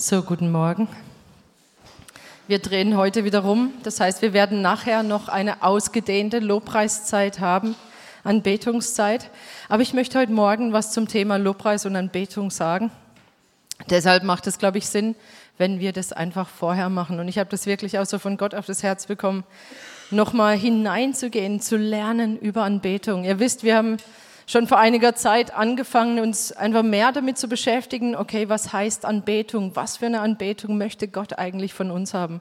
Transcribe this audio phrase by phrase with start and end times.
[0.00, 0.86] So, guten Morgen.
[2.46, 3.72] Wir drehen heute wieder rum.
[3.82, 7.74] Das heißt, wir werden nachher noch eine ausgedehnte Lobpreiszeit haben,
[8.22, 9.28] Anbetungszeit.
[9.68, 12.92] Aber ich möchte heute Morgen was zum Thema Lobpreis und Anbetung sagen.
[13.90, 15.16] Deshalb macht es, glaube ich, Sinn,
[15.56, 17.18] wenn wir das einfach vorher machen.
[17.18, 19.42] Und ich habe das wirklich auch so von Gott auf das Herz bekommen,
[20.12, 23.24] nochmal hineinzugehen, zu lernen über Anbetung.
[23.24, 23.96] Ihr wisst, wir haben
[24.48, 29.72] schon vor einiger Zeit angefangen, uns einfach mehr damit zu beschäftigen, okay, was heißt Anbetung?
[29.74, 32.40] Was für eine Anbetung möchte Gott eigentlich von uns haben?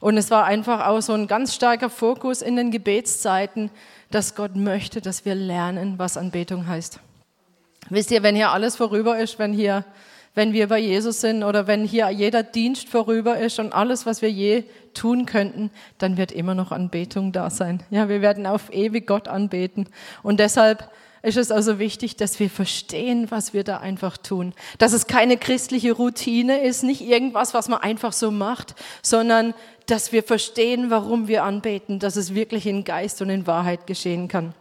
[0.00, 3.70] Und es war einfach auch so ein ganz starker Fokus in den Gebetszeiten,
[4.10, 7.00] dass Gott möchte, dass wir lernen, was Anbetung heißt.
[7.88, 9.84] Wisst ihr, wenn hier alles vorüber ist, wenn hier,
[10.34, 14.20] wenn wir bei Jesus sind oder wenn hier jeder Dienst vorüber ist und alles, was
[14.20, 17.82] wir je tun könnten, dann wird immer noch Anbetung da sein.
[17.90, 19.88] Ja, wir werden auf ewig Gott anbeten.
[20.22, 20.90] Und deshalb
[21.22, 24.54] ist es also wichtig, dass wir verstehen, was wir da einfach tun.
[24.78, 29.54] Dass es keine christliche Routine ist, nicht irgendwas, was man einfach so macht, sondern
[29.86, 34.28] dass wir verstehen, warum wir anbeten, dass es wirklich in Geist und in Wahrheit geschehen
[34.28, 34.54] kann.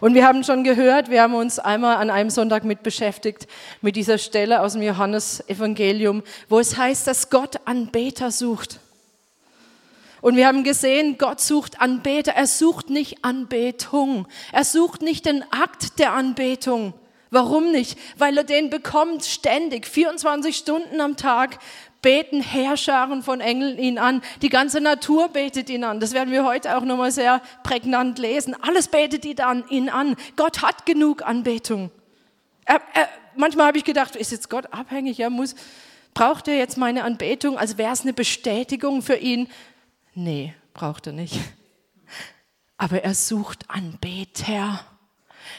[0.00, 3.48] Und wir haben schon gehört, wir haben uns einmal an einem Sonntag mit beschäftigt,
[3.80, 8.80] mit dieser Stelle aus dem Johannesevangelium, wo es heißt, dass Gott Anbeter sucht.
[10.26, 12.32] Und wir haben gesehen, Gott sucht Anbeter.
[12.32, 14.26] Er sucht nicht Anbetung.
[14.50, 16.94] Er sucht nicht den Akt der Anbetung.
[17.30, 17.96] Warum nicht?
[18.18, 21.60] Weil er den bekommt ständig, 24 Stunden am Tag
[22.02, 24.20] beten Herrscharen von Engeln ihn an.
[24.42, 26.00] Die ganze Natur betet ihn an.
[26.00, 28.56] Das werden wir heute auch nochmal sehr prägnant lesen.
[28.60, 29.62] Alles betet ihn an.
[29.70, 30.16] Ihn an.
[30.34, 31.92] Gott hat genug Anbetung.
[32.64, 35.20] Er, er, manchmal habe ich gedacht, ist jetzt Gott abhängig?
[35.20, 35.54] Er muss,
[36.14, 39.46] braucht er jetzt meine Anbetung, als wäre es eine Bestätigung für ihn?
[40.18, 41.38] Nee, braucht er nicht.
[42.78, 44.80] Aber er sucht Anbeter.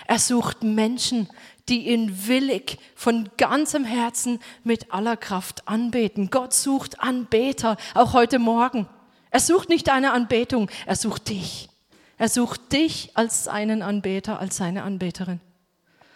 [0.07, 1.29] Er sucht Menschen,
[1.69, 6.31] die ihn willig von ganzem Herzen mit aller Kraft anbeten.
[6.31, 8.87] Gott sucht Anbeter, auch heute Morgen.
[9.29, 11.69] Er sucht nicht deine Anbetung, er sucht dich.
[12.17, 15.39] Er sucht dich als seinen Anbeter, als seine Anbeterin.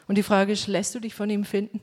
[0.07, 1.79] Und die Frage ist, lässt du dich von ihm finden?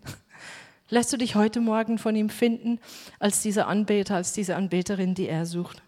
[0.88, 2.80] Lässt du dich heute Morgen von ihm finden
[3.20, 5.82] als dieser Anbeter, als diese Anbeterin, die er sucht?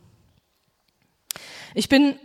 [1.74, 2.16] Ich bin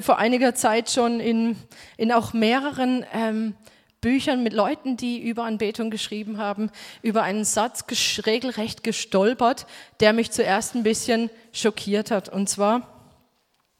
[0.00, 1.56] vor einiger Zeit schon in,
[1.96, 3.54] in auch mehreren ähm,
[4.00, 6.70] Büchern mit Leuten, die über Anbetung geschrieben haben,
[7.02, 7.84] über einen Satz
[8.26, 9.66] regelrecht gestolpert,
[10.00, 12.28] der mich zuerst ein bisschen schockiert hat.
[12.28, 13.00] Und zwar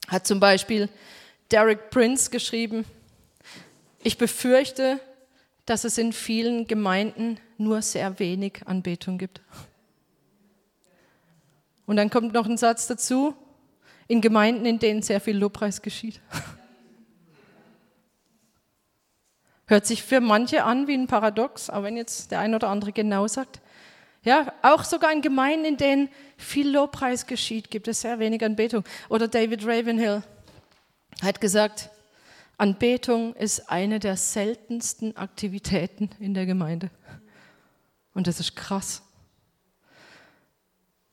[0.09, 0.89] hat zum Beispiel
[1.51, 2.85] Derek Prince geschrieben,
[4.03, 5.01] ich befürchte,
[5.67, 9.41] dass es in vielen Gemeinden nur sehr wenig Anbetung gibt.
[11.87, 13.35] Und dann kommt noch ein Satz dazu,
[14.09, 16.21] in Gemeinden, in denen sehr viel Lobpreis geschieht.
[19.67, 22.93] Hört sich für manche an wie ein Paradox, aber wenn jetzt der ein oder andere
[22.93, 23.61] genau sagt,
[24.25, 28.83] ja, auch sogar in Gemeinden, in denen viel Lobpreis geschieht, gibt es sehr wenig Anbetung.
[29.09, 30.23] Oder David Ravenhill
[31.23, 31.91] hat gesagt,
[32.57, 36.91] Anbetung ist eine der seltensten Aktivitäten in der Gemeinde.
[38.15, 39.03] Und das ist krass.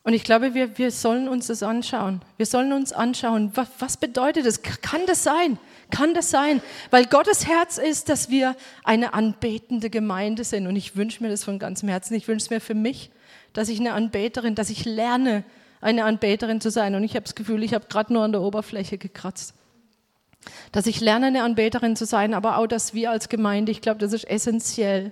[0.06, 2.22] Und ich glaube, wir, wir sollen uns das anschauen.
[2.38, 4.62] Wir sollen uns anschauen, was, was bedeutet das?
[4.62, 5.58] Kann das sein?
[5.90, 6.62] Kann das sein?
[6.92, 10.68] Weil Gottes Herz ist, dass wir eine anbetende Gemeinde sind.
[10.68, 12.14] Und ich wünsche mir das von ganzem Herzen.
[12.14, 13.10] Ich wünsche mir für mich,
[13.54, 15.44] dass ich eine Anbeterin, dass ich lerne,
[15.82, 16.94] eine Anbeterin zu sein.
[16.94, 19.56] Und ich habe das Gefühl, ich habe gerade nur an der Oberfläche gekratzt.
[20.72, 23.98] Dass ich lerne, eine Anbeterin zu sein, aber auch, dass wir als Gemeinde, ich glaube,
[23.98, 25.12] das ist essentiell,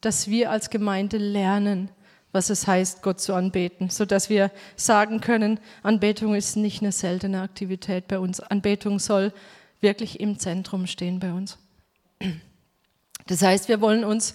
[0.00, 1.90] dass wir als Gemeinde lernen,
[2.34, 7.40] was es heißt, Gott zu anbeten, sodass wir sagen können, Anbetung ist nicht eine seltene
[7.40, 8.40] Aktivität bei uns.
[8.40, 9.32] Anbetung soll
[9.80, 11.58] wirklich im Zentrum stehen bei uns.
[13.26, 14.34] Das heißt, wir wollen uns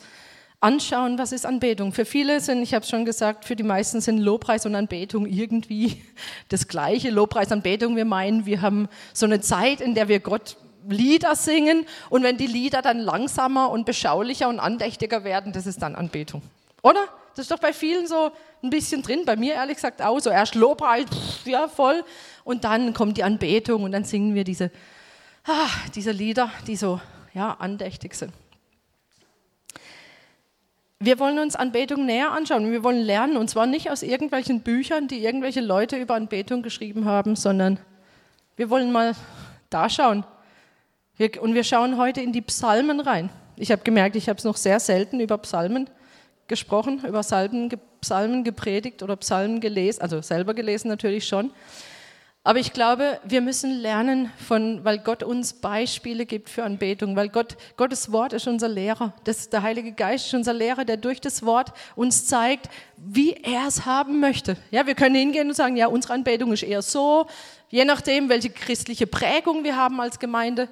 [0.61, 1.91] anschauen, was ist Anbetung.
[1.91, 5.25] Für viele sind, ich habe es schon gesagt, für die meisten sind Lobpreis und Anbetung
[5.25, 6.01] irgendwie
[6.49, 7.09] das gleiche.
[7.09, 10.55] Lobpreis, Anbetung, wir meinen, wir haben so eine Zeit, in der wir Gott
[10.87, 15.81] Lieder singen und wenn die Lieder dann langsamer und beschaulicher und andächtiger werden, das ist
[15.81, 16.41] dann Anbetung.
[16.81, 17.01] Oder?
[17.35, 18.31] Das ist doch bei vielen so
[18.61, 20.29] ein bisschen drin, bei mir ehrlich gesagt auch so.
[20.29, 21.05] Erst Lobpreis,
[21.45, 22.03] ja voll,
[22.43, 24.71] und dann kommt die Anbetung und dann singen wir diese,
[25.45, 26.99] ah, diese Lieder, die so
[27.33, 28.33] ja, andächtig sind.
[31.01, 32.69] Wir wollen uns Anbetung näher anschauen.
[32.71, 37.05] Wir wollen lernen, und zwar nicht aus irgendwelchen Büchern, die irgendwelche Leute über Anbetung geschrieben
[37.05, 37.79] haben, sondern
[38.57, 39.15] wir wollen mal
[39.69, 40.25] da schauen.
[41.15, 43.29] Wir, und wir schauen heute in die Psalmen rein.
[43.55, 45.89] Ich habe gemerkt, ich habe es noch sehr selten über Psalmen
[46.49, 51.51] gesprochen, über Psalmen, Psalmen gepredigt oder Psalmen gelesen, also selber gelesen natürlich schon.
[52.43, 57.27] Aber ich glaube, wir müssen lernen von, weil Gott uns Beispiele gibt für Anbetung, weil
[57.29, 59.13] Gott, Gottes Wort ist unser Lehrer.
[59.25, 63.67] Das, der Heilige Geist ist unser Lehrer, der durch das Wort uns zeigt, wie er
[63.67, 64.55] es haben möchte.
[64.71, 67.27] Ja, wir können hingehen und sagen, ja, unsere Anbetung ist eher so,
[67.67, 70.69] je nachdem, welche christliche Prägung wir haben als Gemeinde.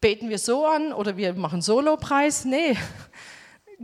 [0.00, 2.44] Beten wir so an oder wir machen Solopreis?
[2.44, 2.76] Nee,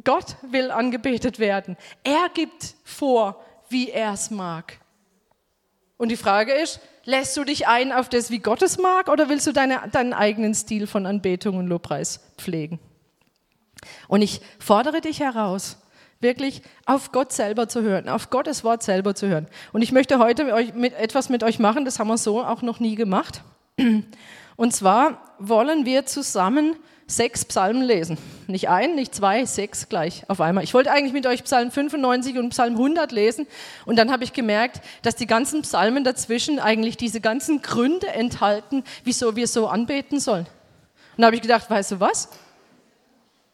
[0.03, 1.77] Gott will angebetet werden.
[2.03, 4.81] Er gibt vor, wie er es mag.
[5.97, 9.29] Und die Frage ist, lässt du dich ein auf das, wie Gott es mag, oder
[9.29, 12.81] willst du deine, deinen eigenen Stil von Anbetung und Lobpreis pflegen?
[14.09, 15.79] Und ich fordere dich heraus,
[16.21, 19.47] wirklich auf Gott selber zu hören, auf Gottes Wort selber zu hören.
[19.73, 22.43] Und ich möchte heute mit euch, mit, etwas mit euch machen, das haben wir so
[22.43, 23.43] auch noch nie gemacht.
[24.57, 26.77] Und zwar wollen wir zusammen
[27.07, 28.19] sechs Psalmen lesen.
[28.47, 30.65] Nicht ein, nicht zwei, sechs gleich auf einmal.
[30.65, 33.47] Ich wollte eigentlich mit euch Psalm 95 und Psalm 100 lesen
[33.85, 38.85] und dann habe ich gemerkt, dass die ganzen Psalmen dazwischen eigentlich diese ganzen Gründe enthalten,
[39.05, 40.47] wieso wir so anbeten sollen.
[41.17, 42.29] Und da habe ich gedacht, weißt du was?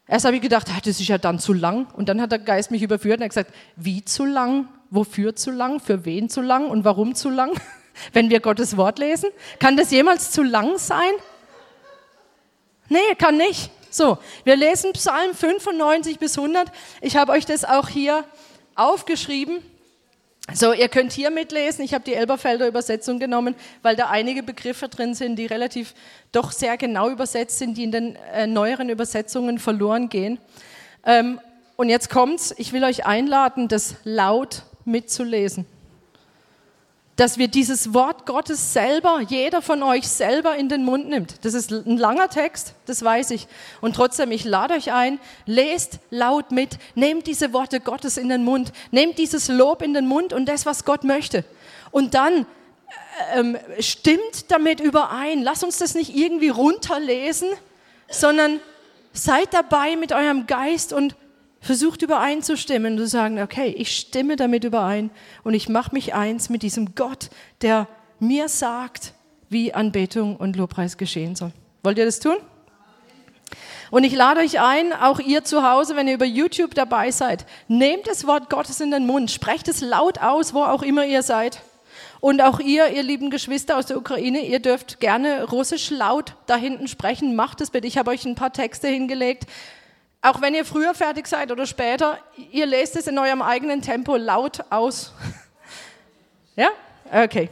[0.07, 1.87] Erst habe ich gedacht, ah, das ist ja dann zu lang.
[1.93, 4.67] Und dann hat der Geist mich überführt und hat gesagt, wie zu lang?
[4.89, 5.79] Wofür zu lang?
[5.79, 6.69] Für wen zu lang?
[6.69, 7.51] Und warum zu lang?
[8.13, 9.29] Wenn wir Gottes Wort lesen?
[9.59, 11.11] Kann das jemals zu lang sein?
[12.91, 13.71] Nee, kann nicht.
[13.89, 16.69] So, wir lesen Psalm 95 bis 100.
[16.99, 18.25] Ich habe euch das auch hier
[18.75, 19.59] aufgeschrieben.
[20.53, 21.85] So, ihr könnt hier mitlesen.
[21.85, 25.93] Ich habe die Elberfelder Übersetzung genommen, weil da einige Begriffe drin sind, die relativ
[26.33, 30.37] doch sehr genau übersetzt sind, die in den äh, neueren Übersetzungen verloren gehen.
[31.05, 31.39] Ähm,
[31.77, 32.53] und jetzt kommt's.
[32.57, 35.65] Ich will euch einladen, das laut mitzulesen
[37.21, 41.45] dass wir dieses Wort Gottes selber, jeder von euch selber in den Mund nimmt.
[41.45, 43.47] Das ist ein langer Text, das weiß ich.
[43.79, 48.43] Und trotzdem, ich lade euch ein, lest laut mit, nehmt diese Worte Gottes in den
[48.43, 51.45] Mund, nehmt dieses Lob in den Mund und das, was Gott möchte.
[51.91, 52.47] Und dann
[53.35, 55.43] ähm, stimmt damit überein.
[55.43, 57.49] Lasst uns das nicht irgendwie runterlesen,
[58.09, 58.59] sondern
[59.13, 61.15] seid dabei mit eurem Geist und
[61.61, 65.11] versucht übereinzustimmen und zu sagen, okay, ich stimme damit überein
[65.43, 67.29] und ich mache mich eins mit diesem Gott,
[67.61, 67.87] der
[68.19, 69.13] mir sagt,
[69.49, 71.51] wie Anbetung und Lobpreis geschehen soll.
[71.83, 72.37] Wollt ihr das tun?
[73.91, 77.45] Und ich lade euch ein, auch ihr zu Hause, wenn ihr über YouTube dabei seid,
[77.67, 81.23] nehmt das Wort Gottes in den Mund, sprecht es laut aus, wo auch immer ihr
[81.23, 81.61] seid.
[82.21, 86.55] Und auch ihr, ihr lieben Geschwister aus der Ukraine, ihr dürft gerne Russisch laut da
[86.55, 87.35] hinten sprechen.
[87.35, 87.87] Macht es bitte.
[87.87, 89.47] Ich habe euch ein paar Texte hingelegt.
[90.21, 92.19] Auch wenn ihr früher fertig seid oder später,
[92.51, 95.13] ihr lest es in eurem eigenen Tempo laut aus.
[96.55, 96.69] ja?
[97.11, 97.49] Okay.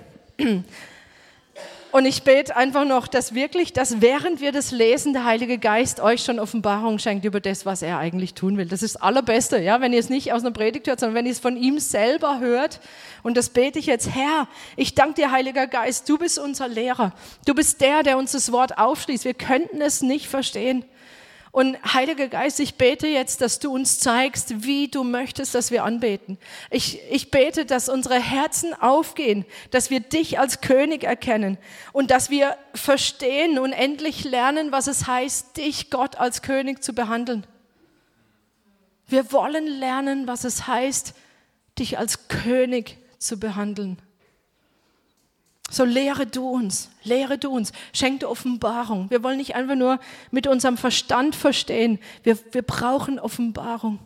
[1.91, 5.99] Und ich bete einfach noch, dass wirklich, dass während wir das lesen, der Heilige Geist
[5.99, 8.67] euch schon Offenbarung schenkt über das, was er eigentlich tun will.
[8.67, 11.25] Das ist das Allerbeste, ja, wenn ihr es nicht aus einer Predigt hört, sondern wenn
[11.25, 12.79] ihr es von ihm selber hört.
[13.23, 17.13] Und das bete ich jetzt, Herr, ich danke dir, Heiliger Geist, du bist unser Lehrer.
[17.47, 19.25] Du bist der, der uns das Wort aufschließt.
[19.25, 20.85] Wir könnten es nicht verstehen.
[21.51, 25.83] Und Heiliger Geist, ich bete jetzt, dass du uns zeigst, wie du möchtest, dass wir
[25.83, 26.37] anbeten.
[26.69, 31.57] Ich, ich bete, dass unsere Herzen aufgehen, dass wir dich als König erkennen
[31.91, 36.93] und dass wir verstehen und endlich lernen, was es heißt, dich, Gott, als König zu
[36.93, 37.47] behandeln.
[39.07, 41.15] Wir wollen lernen, was es heißt,
[41.79, 43.97] dich als König zu behandeln.
[45.69, 49.09] So lehre du uns, lehre du uns, schenk dir Offenbarung.
[49.11, 49.99] Wir wollen nicht einfach nur
[50.31, 53.99] mit unserem Verstand verstehen, wir, wir brauchen Offenbarung,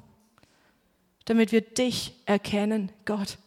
[1.26, 3.38] damit wir dich erkennen, Gott.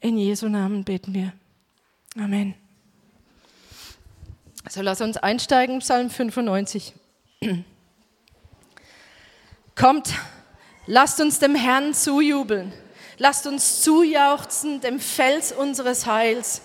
[0.00, 1.32] In Jesu Namen beten wir.
[2.16, 2.54] Amen.
[4.70, 6.94] So lass uns einsteigen, Psalm 95.
[9.74, 10.14] Kommt,
[10.86, 12.72] lasst uns dem Herrn zujubeln.
[13.18, 16.62] Lasst uns zujauchzen dem Fels unseres Heils.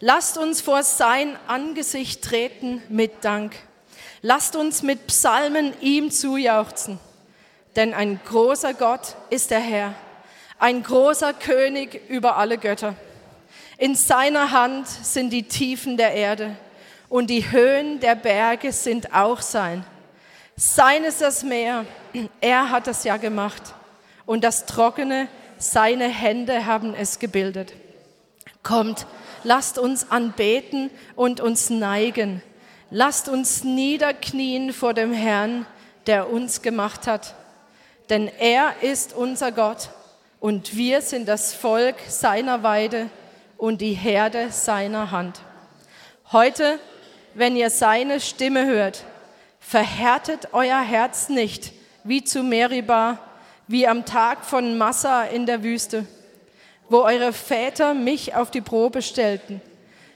[0.00, 3.54] Lasst uns vor sein Angesicht treten mit Dank.
[4.20, 6.98] Lasst uns mit Psalmen ihm zujauchzen.
[7.76, 9.94] Denn ein großer Gott ist der Herr,
[10.58, 12.94] ein großer König über alle Götter.
[13.78, 16.56] In seiner Hand sind die Tiefen der Erde
[17.08, 19.84] und die Höhen der Berge sind auch sein.
[20.56, 21.86] Sein ist das Meer,
[22.40, 23.62] er hat es ja gemacht.
[24.26, 25.28] Und das Trockene
[25.62, 27.74] seine Hände haben es gebildet.
[28.62, 29.06] Kommt,
[29.44, 32.42] lasst uns anbeten und uns neigen.
[32.90, 35.66] Lasst uns niederknien vor dem Herrn,
[36.06, 37.34] der uns gemacht hat.
[38.10, 39.90] Denn er ist unser Gott
[40.40, 43.08] und wir sind das Volk seiner Weide
[43.56, 45.40] und die Herde seiner Hand.
[46.32, 46.80] Heute,
[47.34, 49.04] wenn ihr seine Stimme hört,
[49.60, 53.18] verhärtet euer Herz nicht wie zu Meribah,
[53.68, 56.06] wie am Tag von Massa in der Wüste,
[56.88, 59.60] wo eure Väter mich auf die Probe stellten,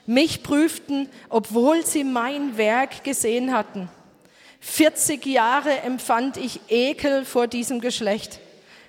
[0.06, 3.88] mich prüften, obwohl sie mein Werk gesehen hatten.
[4.60, 8.40] 40 Jahre empfand ich Ekel vor diesem Geschlecht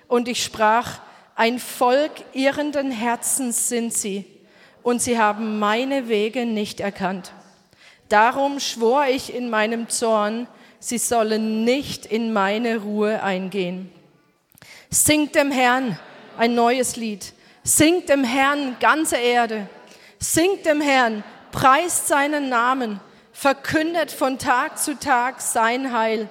[0.07, 0.99] und ich sprach,
[1.35, 4.25] ein Volk irrenden Herzens sind sie
[4.81, 7.31] und sie haben meine Wege nicht erkannt.
[8.09, 10.47] Darum schwor ich in meinem Zorn,
[10.79, 13.91] sie sollen nicht in meine Ruhe eingehen.
[14.97, 15.99] Singt dem Herrn
[16.39, 17.33] ein neues Lied.
[17.63, 19.69] Singt dem Herrn ganze Erde.
[20.17, 22.99] Singt dem Herrn, preist seinen Namen,
[23.31, 26.27] verkündet von Tag zu Tag sein Heil.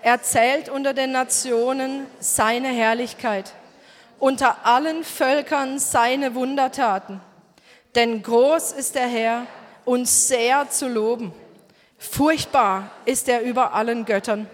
[0.00, 3.52] Erzählt unter den Nationen seine Herrlichkeit,
[4.20, 7.20] unter allen Völkern seine Wundertaten.
[7.96, 9.46] Denn groß ist der Herr
[9.84, 11.32] und sehr zu loben.
[11.98, 14.48] Furchtbar ist er über allen Göttern.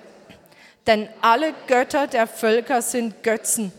[0.88, 3.71] Denn alle Götter der Völker sind Götzen.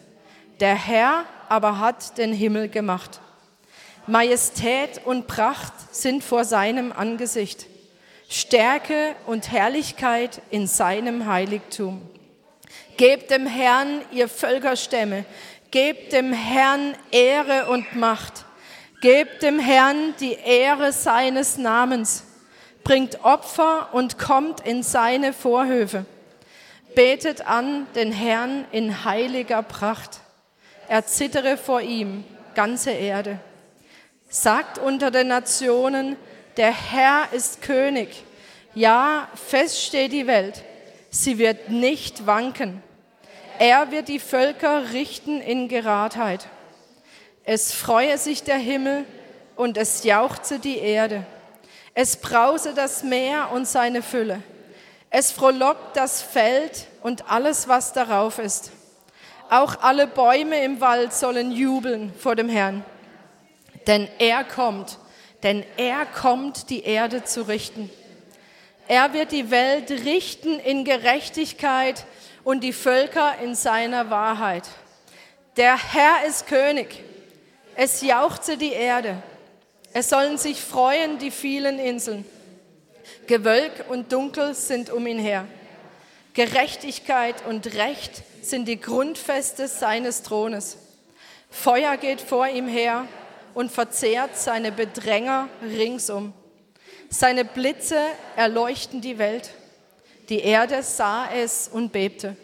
[0.62, 3.20] Der Herr aber hat den Himmel gemacht.
[4.08, 7.66] Majestät und Pracht sind vor seinem Angesicht.
[8.30, 12.02] Stärke und Herrlichkeit in seinem Heiligtum.
[12.96, 15.26] Gebt dem Herrn, ihr Völkerstämme,
[15.72, 18.46] gebt dem Herrn Ehre und Macht
[19.02, 22.26] Gebt dem Herrn die Ehre seines Namens.
[22.84, 26.06] Bringt Opfer und kommt in seine Vorhöfe.
[27.00, 30.20] Betet an den Herrn in heiliger Pracht.
[30.90, 32.26] Erzittere vor ihm,
[32.56, 33.40] ganze Erde.
[34.28, 36.18] Sagt unter den Nationen,
[36.58, 38.26] der Herr ist König.
[38.76, 40.66] Ja, fest steht die Welt.
[41.10, 42.84] Sie wird nicht wanken.
[43.60, 46.48] Er wird die Völker richten in Geradheit.
[47.46, 49.06] Es freue sich der Himmel
[49.56, 51.26] und es jauchze die Erde.
[51.94, 54.44] Es brause das Meer und seine Fülle.
[55.10, 58.72] Es frohlockt das Feld und alles, was darauf ist.
[59.50, 62.86] Auch alle Bäume im Wald sollen jubeln vor dem Herrn.
[63.88, 65.00] Denn er kommt,
[65.44, 67.90] denn er kommt, die Erde zu richten.
[68.88, 72.06] Er wird die Welt richten in Gerechtigkeit
[72.44, 74.68] und die Völker in seiner Wahrheit.
[75.58, 77.04] Der Herr ist König.
[77.76, 79.22] Es jauchze die Erde.
[79.94, 82.26] Es sollen sich freuen die vielen Inseln.
[83.28, 85.46] Gewölk und Dunkel sind um ihn her.
[86.34, 90.78] Gerechtigkeit und Recht sind die Grundfeste seines Thrones.
[91.50, 93.08] Feuer geht vor ihm her
[93.54, 96.34] und verzehrt seine Bedränger ringsum.
[97.10, 98.00] Seine Blitze
[98.36, 99.50] erleuchten die Welt.
[100.30, 102.36] Die Erde sah es und bebte.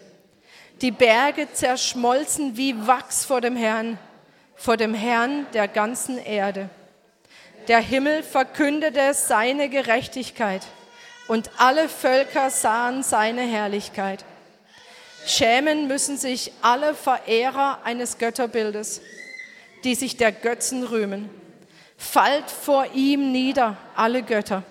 [0.82, 3.98] Die Berge zerschmolzen wie Wachs vor dem Herrn
[4.56, 6.70] vor dem Herrn der ganzen Erde.
[7.68, 10.62] Der Himmel verkündete seine Gerechtigkeit
[11.28, 14.24] und alle Völker sahen seine Herrlichkeit.
[15.26, 19.02] Schämen müssen sich alle Verehrer eines Götterbildes,
[19.84, 21.30] die sich der Götzen rühmen.
[21.98, 24.64] Fallt vor ihm nieder, alle Götter.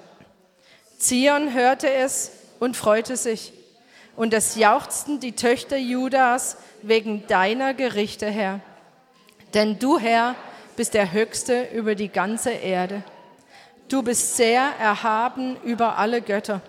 [0.98, 2.30] Zion hörte es
[2.60, 3.52] und freute sich,
[4.16, 8.60] und es jauchzten die Töchter Judas wegen deiner Gerichte, Herr.
[9.54, 10.36] Denn du, Herr,
[10.76, 13.02] bist der Höchste über die ganze Erde.
[13.88, 16.62] Du bist sehr erhaben über alle Götter.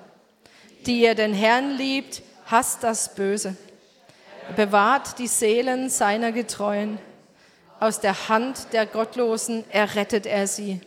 [0.85, 3.55] Die ihr den Herrn liebt, hasst das Böse.
[4.55, 6.99] Bewahrt die Seelen seiner Getreuen.
[7.79, 10.81] Aus der Hand der Gottlosen errettet er sie.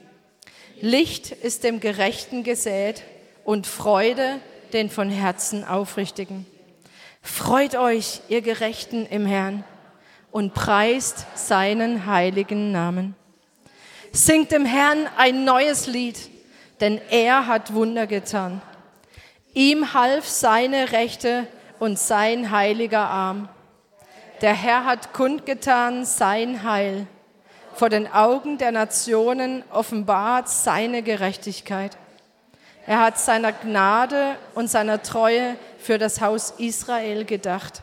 [0.81, 3.03] Licht ist dem Gerechten gesät
[3.45, 4.41] und Freude
[4.73, 6.47] den von Herzen Aufrichtigen.
[7.23, 9.65] Freut euch, ihr Gerechten im Herrn
[10.31, 13.17] und preist seinen heiligen Namen.
[14.13, 16.19] Singt dem Herrn ein neues Lied,
[16.81, 18.61] denn er hat Wunder getan.
[19.55, 21.47] Ihm half seine Rechte
[21.79, 23.49] und sein heiliger Arm.
[24.41, 27.07] Der Herr hat kundgetan sein Heil.
[27.75, 31.97] Vor den Augen der Nationen offenbart seine Gerechtigkeit.
[32.87, 37.83] Er hat seiner Gnade und seiner Treue für das Haus Israel gedacht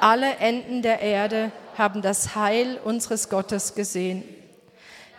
[0.00, 4.24] alle Enden der Erde haben das Heil unseres Gottes gesehen.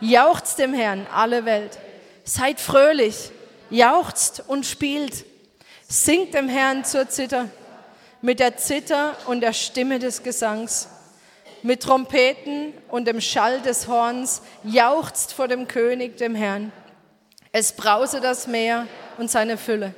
[0.01, 1.77] Jauchzt dem Herrn, alle Welt.
[2.23, 3.31] Seid fröhlich,
[3.69, 5.25] jauchzt und spielt.
[5.87, 7.49] Singt dem Herrn zur Zither,
[8.21, 10.87] mit der Zither und der Stimme des Gesangs.
[11.63, 16.71] Mit Trompeten und dem Schall des Horns jauchzt vor dem König, dem Herrn.
[17.51, 18.87] Es brause das Meer
[19.17, 19.93] und seine Fülle,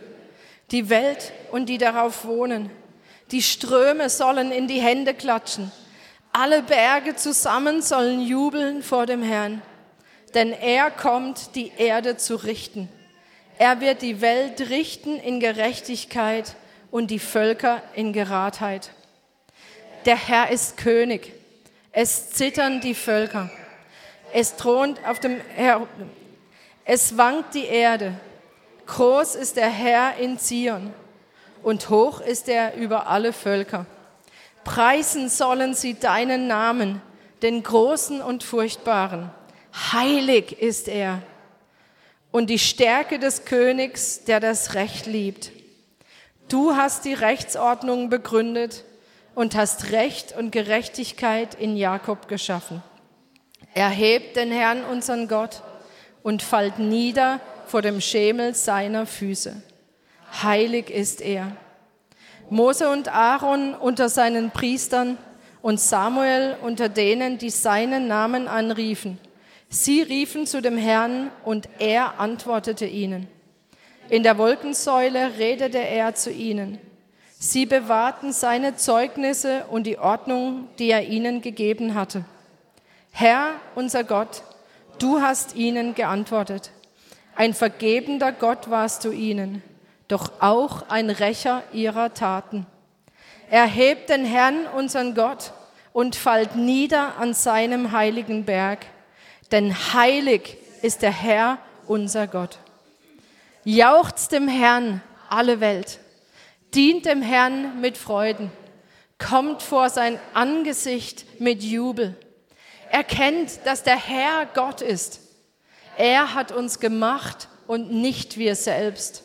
[0.71, 2.71] die Welt und die darauf wohnen
[3.31, 5.71] die Ströme sollen in die Hände klatschen.
[6.33, 9.61] Alle Berge zusammen sollen jubeln vor dem Herrn.
[10.33, 12.89] Denn er kommt, die Erde zu richten.
[13.57, 16.55] Er wird die Welt richten in Gerechtigkeit
[16.89, 18.91] und die Völker in Geradheit.
[20.05, 21.33] Der Herr ist König.
[21.91, 23.51] Es zittern die Völker.
[24.33, 25.87] Es thront auf dem Her
[26.85, 28.15] es wankt die Erde.
[28.87, 30.91] Groß ist der Herr in Zion
[31.63, 33.85] und hoch ist er über alle Völker.
[34.63, 37.01] Preisen sollen sie deinen Namen,
[37.43, 39.29] den Großen und Furchtbaren.
[39.73, 41.21] Heilig ist er.
[42.31, 45.51] Und die Stärke des Königs, der das Recht liebt.
[46.47, 48.83] Du hast die Rechtsordnung begründet
[49.35, 52.83] und hast Recht und Gerechtigkeit in Jakob geschaffen.
[53.73, 55.61] Erhebt den Herrn, unseren Gott,
[56.23, 59.61] und fallt nieder vor dem Schemel seiner Füße.
[60.43, 61.55] Heilig ist er.
[62.49, 65.17] Mose und Aaron unter seinen Priestern
[65.61, 69.17] und Samuel unter denen, die seinen Namen anriefen.
[69.73, 73.29] Sie riefen zu dem Herrn und er antwortete ihnen.
[74.09, 76.77] In der Wolkensäule redete er zu ihnen.
[77.39, 82.25] Sie bewahrten seine Zeugnisse und die Ordnung, die er ihnen gegeben hatte.
[83.11, 84.43] Herr, unser Gott,
[84.99, 86.71] du hast ihnen geantwortet.
[87.37, 89.63] Ein vergebender Gott warst du ihnen,
[90.09, 92.65] doch auch ein Rächer ihrer Taten.
[93.49, 95.53] Erhebt den Herrn, unseren Gott,
[95.93, 98.85] und fallt nieder an seinem heiligen Berg,
[99.51, 102.57] denn heilig ist der Herr, unser Gott.
[103.63, 105.99] Jauchzt dem Herrn alle Welt,
[106.73, 108.51] dient dem Herrn mit Freuden,
[109.17, 112.17] kommt vor sein Angesicht mit Jubel
[112.91, 115.21] erkennt, dass der Herr Gott ist.
[115.97, 119.23] Er hat uns gemacht und nicht wir selbst,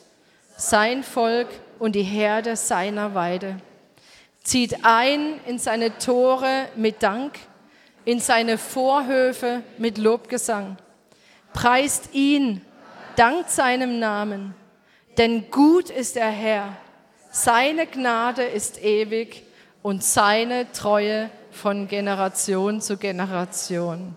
[0.56, 3.56] sein Volk und die Herde seiner Weide.
[4.42, 7.38] Zieht ein in seine Tore mit Dank,
[8.06, 10.78] in seine Vorhöfe mit Lobgesang.
[11.52, 12.62] Preist ihn,
[13.16, 14.54] dankt seinem Namen,
[15.18, 16.76] denn gut ist der Herr.
[17.30, 19.42] Seine Gnade ist ewig
[19.82, 24.14] und seine Treue von Generation zu Generation.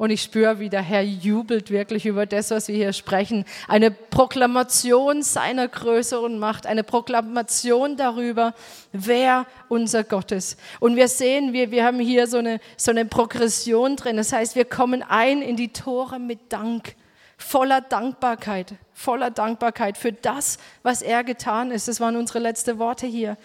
[0.00, 3.44] Und ich spüre, wie der Herr jubelt wirklich über das, was wir hier sprechen.
[3.68, 8.54] Eine Proklamation seiner Größe und Macht, eine Proklamation darüber,
[8.92, 10.58] wer unser Gott ist.
[10.78, 14.16] Und wir sehen, wir, wir haben hier so eine, so eine Progression drin.
[14.16, 16.94] Das heißt, wir kommen ein in die Tore mit Dank,
[17.36, 21.88] voller Dankbarkeit, voller Dankbarkeit für das, was er getan ist.
[21.88, 23.36] Das waren unsere letzten Worte hier.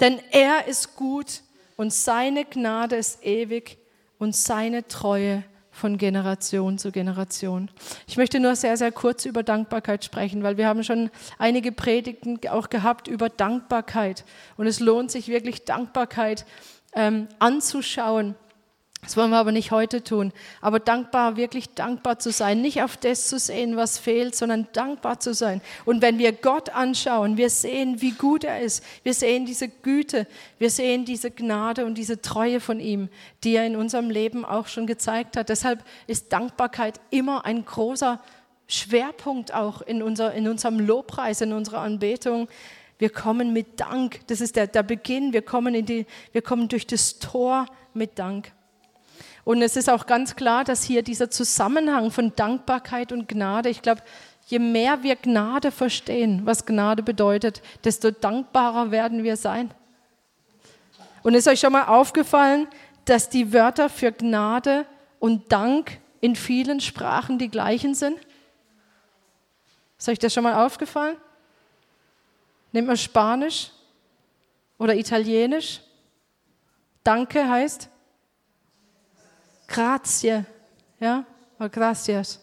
[0.00, 1.40] Denn er ist gut
[1.76, 3.78] und seine Gnade ist ewig
[4.18, 7.68] und seine Treue von Generation zu Generation.
[8.06, 12.38] Ich möchte nur sehr, sehr kurz über Dankbarkeit sprechen, weil wir haben schon einige Predigten
[12.48, 14.24] auch gehabt über Dankbarkeit.
[14.56, 16.46] Und es lohnt sich wirklich, Dankbarkeit
[16.94, 18.36] ähm, anzuschauen.
[19.04, 20.32] Das wollen wir aber nicht heute tun.
[20.62, 22.62] Aber dankbar, wirklich dankbar zu sein.
[22.62, 25.60] Nicht auf das zu sehen, was fehlt, sondern dankbar zu sein.
[25.84, 28.82] Und wenn wir Gott anschauen, wir sehen, wie gut er ist.
[29.02, 30.26] Wir sehen diese Güte.
[30.58, 33.10] Wir sehen diese Gnade und diese Treue von ihm,
[33.44, 35.50] die er in unserem Leben auch schon gezeigt hat.
[35.50, 38.20] Deshalb ist Dankbarkeit immer ein großer
[38.66, 42.48] Schwerpunkt auch in, unser, in unserem Lobpreis, in unserer Anbetung.
[42.98, 44.20] Wir kommen mit Dank.
[44.28, 45.34] Das ist der, der Beginn.
[45.34, 48.52] Wir kommen, in die, wir kommen durch das Tor mit Dank.
[49.44, 53.82] Und es ist auch ganz klar, dass hier dieser Zusammenhang von Dankbarkeit und Gnade, ich
[53.82, 54.02] glaube,
[54.46, 59.70] je mehr wir Gnade verstehen, was Gnade bedeutet, desto dankbarer werden wir sein.
[61.22, 62.68] Und ist euch schon mal aufgefallen,
[63.04, 64.86] dass die Wörter für Gnade
[65.18, 68.18] und Dank in vielen Sprachen die gleichen sind?
[69.98, 71.16] Ist euch das schon mal aufgefallen?
[72.72, 73.70] Nehmt man Spanisch
[74.78, 75.80] oder Italienisch?
[77.02, 77.90] Danke heißt
[79.66, 80.44] Grazie,
[81.00, 81.24] ja,
[81.58, 82.40] oder gracias.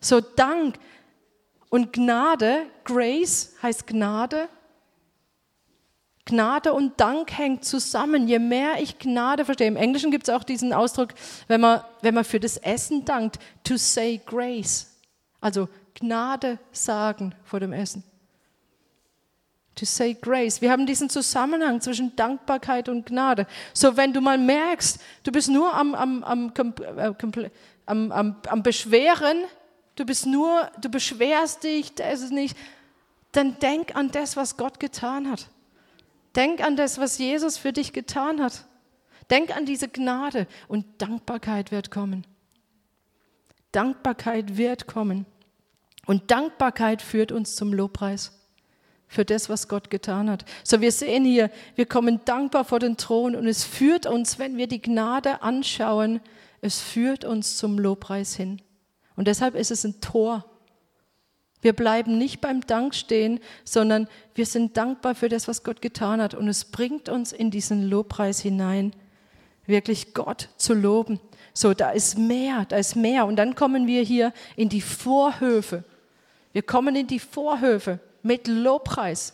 [0.00, 0.78] So Dank
[1.68, 4.48] und Gnade, Grace heißt Gnade.
[6.24, 8.26] Gnade und Dank hängt zusammen.
[8.26, 11.14] Je mehr ich Gnade verstehe, im Englischen gibt es auch diesen Ausdruck,
[11.46, 15.00] wenn man, wenn man für das Essen dankt, to say grace.
[15.40, 18.02] Also Gnade sagen vor dem Essen
[19.76, 20.60] to say grace.
[20.60, 23.46] Wir haben diesen Zusammenhang zwischen Dankbarkeit und Gnade.
[23.72, 26.52] So, wenn du mal merkst, du bist nur am, am, am,
[26.96, 27.12] äh,
[27.84, 29.44] am, am, am Beschweren,
[29.94, 32.56] du bist nur, du beschwerst dich, das ist nicht,
[33.32, 35.48] dann denk an das, was Gott getan hat.
[36.34, 38.64] Denk an das, was Jesus für dich getan hat.
[39.30, 42.26] Denk an diese Gnade und Dankbarkeit wird kommen.
[43.72, 45.26] Dankbarkeit wird kommen.
[46.06, 48.35] Und Dankbarkeit führt uns zum Lobpreis
[49.08, 50.44] für das, was Gott getan hat.
[50.64, 54.56] So, wir sehen hier, wir kommen dankbar vor den Thron und es führt uns, wenn
[54.56, 56.20] wir die Gnade anschauen,
[56.60, 58.60] es führt uns zum Lobpreis hin.
[59.14, 60.44] Und deshalb ist es ein Tor.
[61.62, 66.20] Wir bleiben nicht beim Dank stehen, sondern wir sind dankbar für das, was Gott getan
[66.20, 66.34] hat.
[66.34, 68.92] Und es bringt uns in diesen Lobpreis hinein.
[69.68, 71.18] wirklich Gott zu loben.
[71.52, 73.26] So, da ist mehr, da ist mehr.
[73.26, 75.82] Und dann kommen wir hier in die Vorhöfe.
[76.52, 79.32] Wir kommen in die Vorhöfe mit Lobpreis.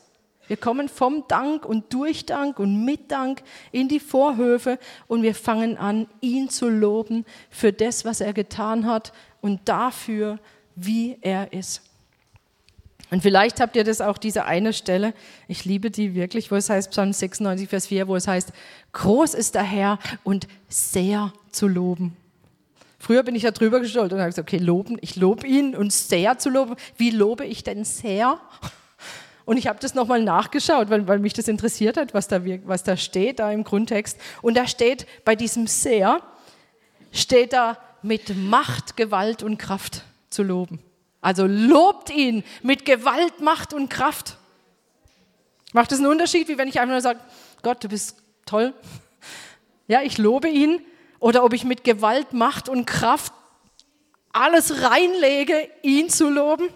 [0.48, 5.34] Wir kommen vom Dank und durch Dank und mit Dank in die Vorhöfe und wir
[5.34, 10.38] fangen an, ihn zu loben für das, was er getan hat und dafür,
[10.74, 11.82] wie er ist.
[13.10, 15.12] Und vielleicht habt ihr das auch, diese eine Stelle,
[15.46, 18.52] ich liebe die wirklich, wo es heißt, Psalm 96, Vers 4, wo es heißt,
[18.92, 22.16] groß ist der Herr und sehr zu loben.
[22.98, 25.92] Früher bin ich da drüber gestolpert und habe gesagt, okay, loben, ich lobe ihn und
[25.92, 26.76] sehr zu loben.
[26.96, 28.40] Wie lobe ich denn sehr?
[29.52, 32.84] Und ich habe das nochmal nachgeschaut, weil, weil mich das interessiert hat, was da, was
[32.84, 34.18] da steht, da im Grundtext.
[34.40, 36.22] Und da steht bei diesem sehr,
[37.12, 40.78] steht da mit Macht, Gewalt und Kraft zu loben.
[41.20, 44.38] Also lobt ihn mit Gewalt, Macht und Kraft.
[45.74, 47.20] Macht es einen Unterschied, wie wenn ich einfach nur sage,
[47.60, 48.72] Gott, du bist toll.
[49.86, 50.80] Ja, ich lobe ihn.
[51.18, 53.34] Oder ob ich mit Gewalt, Macht und Kraft
[54.32, 56.70] alles reinlege, ihn zu loben.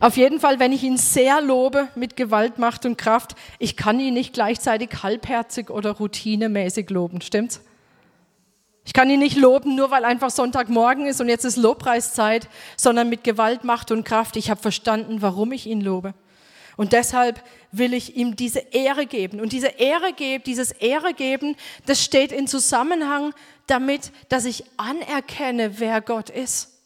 [0.00, 4.00] Auf jeden Fall, wenn ich ihn sehr lobe mit Gewalt, Macht und Kraft, ich kann
[4.00, 7.60] ihn nicht gleichzeitig halbherzig oder routinemäßig loben, stimmt's?
[8.86, 13.10] Ich kann ihn nicht loben, nur weil einfach Sonntagmorgen ist und jetzt ist Lobpreiszeit, sondern
[13.10, 14.36] mit Gewalt, Macht und Kraft.
[14.36, 16.14] Ich habe verstanden, warum ich ihn lobe.
[16.78, 19.38] Und deshalb will ich ihm diese Ehre geben.
[19.38, 23.34] Und diese Ehre geben, dieses Ehre geben, das steht in Zusammenhang
[23.66, 26.79] damit, dass ich anerkenne, wer Gott ist.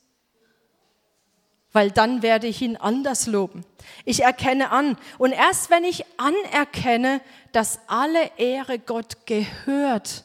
[1.75, 3.67] Weil dann werde ich ihn anders loben.
[4.05, 4.97] Ich erkenne an.
[5.19, 10.25] Und erst wenn ich anerkenne, dass alle Ehre Gott gehört,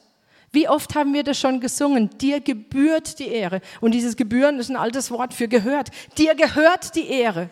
[0.51, 2.11] wie oft haben wir das schon gesungen?
[2.19, 3.61] Dir gebührt die Ehre.
[3.81, 5.89] Und dieses Gebühren ist ein altes Wort für gehört.
[6.19, 7.49] Dir gehört die Ehre.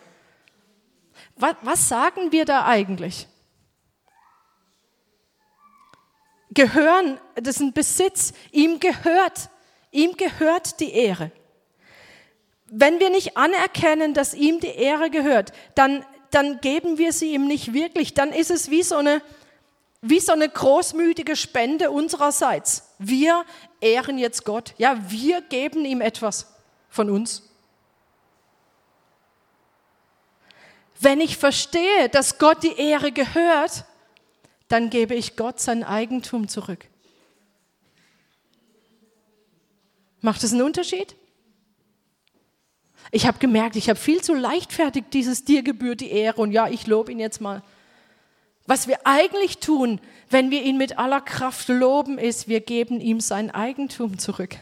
[1.34, 3.26] Was, was sagen wir da eigentlich?
[6.50, 8.32] Gehören, das ist ein Besitz.
[8.52, 9.50] Ihm gehört,
[9.90, 11.32] ihm gehört die Ehre.
[12.70, 17.46] Wenn wir nicht anerkennen, dass ihm die Ehre gehört, dann, dann geben wir sie ihm
[17.46, 18.14] nicht wirklich.
[18.14, 19.22] Dann ist es wie so eine,
[20.02, 22.94] wie so eine großmütige Spende unsererseits.
[22.98, 23.44] Wir
[23.80, 24.74] ehren jetzt Gott.
[24.76, 26.54] Ja, wir geben ihm etwas
[26.90, 27.42] von uns.
[31.00, 33.84] Wenn ich verstehe, dass Gott die Ehre gehört,
[34.66, 36.84] dann gebe ich Gott sein Eigentum zurück.
[40.20, 41.14] Macht es einen Unterschied?
[43.10, 46.68] Ich habe gemerkt, ich habe viel zu leichtfertig dieses dir gebührt die Ehre und ja,
[46.68, 47.62] ich lobe ihn jetzt mal.
[48.66, 53.20] Was wir eigentlich tun, wenn wir ihn mit aller Kraft loben, ist, wir geben ihm
[53.20, 54.56] sein Eigentum zurück.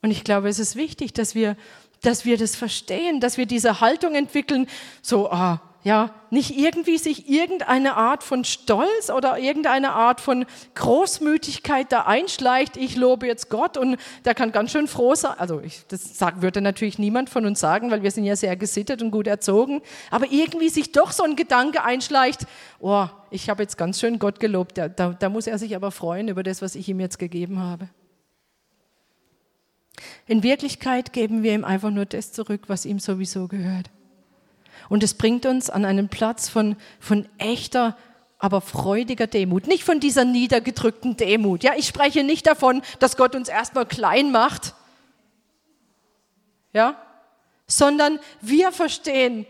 [0.00, 1.56] Und ich glaube, es ist wichtig, dass wir,
[2.00, 4.66] dass wir das verstehen, dass wir diese Haltung entwickeln,
[5.02, 11.92] so, ah, ja, nicht irgendwie sich irgendeine Art von Stolz oder irgendeine Art von Großmütigkeit
[11.92, 12.78] da einschleicht.
[12.78, 15.34] Ich lobe jetzt Gott und der kann ganz schön froh sein.
[15.36, 18.56] Also ich, das sagen, würde natürlich niemand von uns sagen, weil wir sind ja sehr
[18.56, 19.82] gesittet und gut erzogen.
[20.10, 22.46] Aber irgendwie sich doch so ein Gedanke einschleicht,
[22.80, 24.78] oh, ich habe jetzt ganz schön Gott gelobt.
[24.78, 27.60] Da, da, da muss er sich aber freuen über das, was ich ihm jetzt gegeben
[27.60, 27.90] habe.
[30.26, 33.90] In Wirklichkeit geben wir ihm einfach nur das zurück, was ihm sowieso gehört.
[34.88, 37.96] Und es bringt uns an einen Platz von, von echter,
[38.38, 39.66] aber freudiger Demut.
[39.66, 41.62] Nicht von dieser niedergedrückten Demut.
[41.62, 44.74] Ja, ich spreche nicht davon, dass Gott uns erstmal klein macht.
[46.72, 46.96] Ja,
[47.66, 49.46] sondern wir verstehen,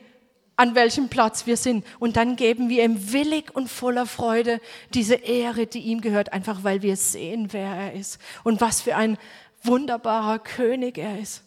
[0.56, 1.84] an welchem Platz wir sind.
[1.98, 4.60] Und dann geben wir ihm willig und voller Freude
[4.92, 8.96] diese Ehre, die ihm gehört, einfach weil wir sehen, wer er ist und was für
[8.96, 9.18] ein
[9.62, 11.42] wunderbarer König er ist.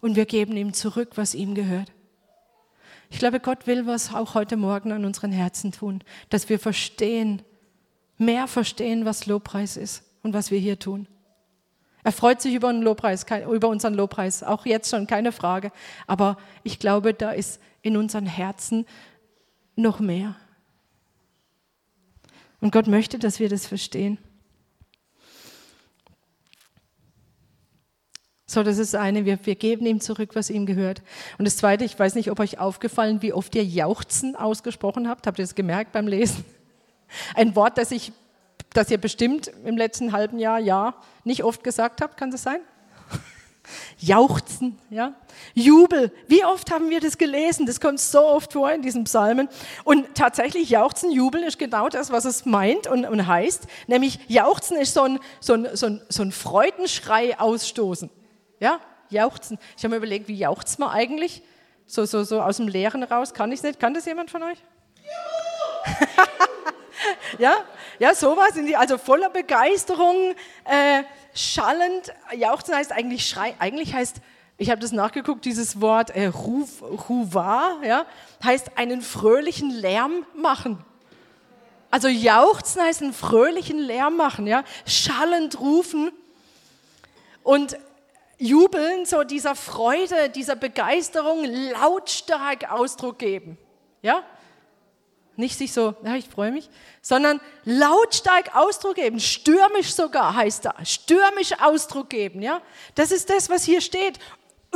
[0.00, 1.90] Und wir geben ihm zurück, was ihm gehört.
[3.10, 7.42] Ich glaube, Gott will was auch heute Morgen an unseren Herzen tun, dass wir verstehen,
[8.18, 11.06] mehr verstehen, was Lobpreis ist und was wir hier tun.
[12.02, 15.72] Er freut sich über, Lobpreis, über unseren Lobpreis, auch jetzt schon, keine Frage.
[16.06, 18.86] Aber ich glaube, da ist in unseren Herzen
[19.74, 20.36] noch mehr.
[22.60, 24.18] Und Gott möchte, dass wir das verstehen.
[28.48, 31.02] So, das ist eine, wir, wir geben ihm zurück, was ihm gehört.
[31.36, 35.26] Und das zweite, ich weiß nicht, ob euch aufgefallen, wie oft ihr Jauchzen ausgesprochen habt.
[35.26, 36.44] Habt ihr das gemerkt beim Lesen?
[37.34, 38.12] Ein Wort, das, ich,
[38.72, 42.60] das ihr bestimmt im letzten halben Jahr, ja, nicht oft gesagt habt, kann das sein?
[43.98, 45.14] Jauchzen, ja.
[45.54, 46.12] Jubel.
[46.28, 47.66] Wie oft haben wir das gelesen?
[47.66, 49.48] Das kommt so oft vor in diesen Psalmen.
[49.82, 53.66] Und tatsächlich, Jauchzen, Jubel ist genau das, was es meint und, und heißt.
[53.88, 58.08] Nämlich, Jauchzen ist so ein, so ein, so ein, so ein Freudenschrei ausstoßen.
[58.58, 59.58] Ja, jauchzen.
[59.76, 61.42] Ich habe mir überlegt, wie jauchzt man eigentlich?
[61.86, 63.34] So, so, so aus dem Leeren raus.
[63.34, 63.78] Kann ich es nicht?
[63.78, 64.58] Kann das jemand von euch?
[67.38, 67.56] ja,
[67.98, 71.02] ja, sowas also voller Begeisterung, äh,
[71.34, 72.12] schallend.
[72.36, 74.16] Jauchzen heißt eigentlich Schrei, eigentlich heißt,
[74.58, 78.06] ich habe das nachgeguckt, dieses Wort äh, Ruf, Ruva, ja,
[78.42, 80.84] heißt einen fröhlichen Lärm machen.
[81.90, 86.10] Also jauchzen heißt einen fröhlichen Lärm machen, ja, schallend rufen
[87.42, 87.78] und
[88.38, 93.58] jubeln, so dieser Freude, dieser Begeisterung lautstark Ausdruck geben,
[94.02, 94.22] ja.
[95.38, 96.70] Nicht sich so, ja, ich freue mich,
[97.02, 102.62] sondern lautstark Ausdruck geben, stürmisch sogar heißt da, stürmisch Ausdruck geben, ja.
[102.94, 104.18] Das ist das, was hier steht.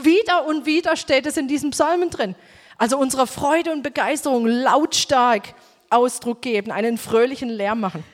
[0.01, 2.35] Wieder und wieder steht es in diesem Psalmen drin.
[2.79, 5.55] Also unserer Freude und Begeisterung lautstark
[5.90, 8.05] Ausdruck geben, einen fröhlichen Lärm machen.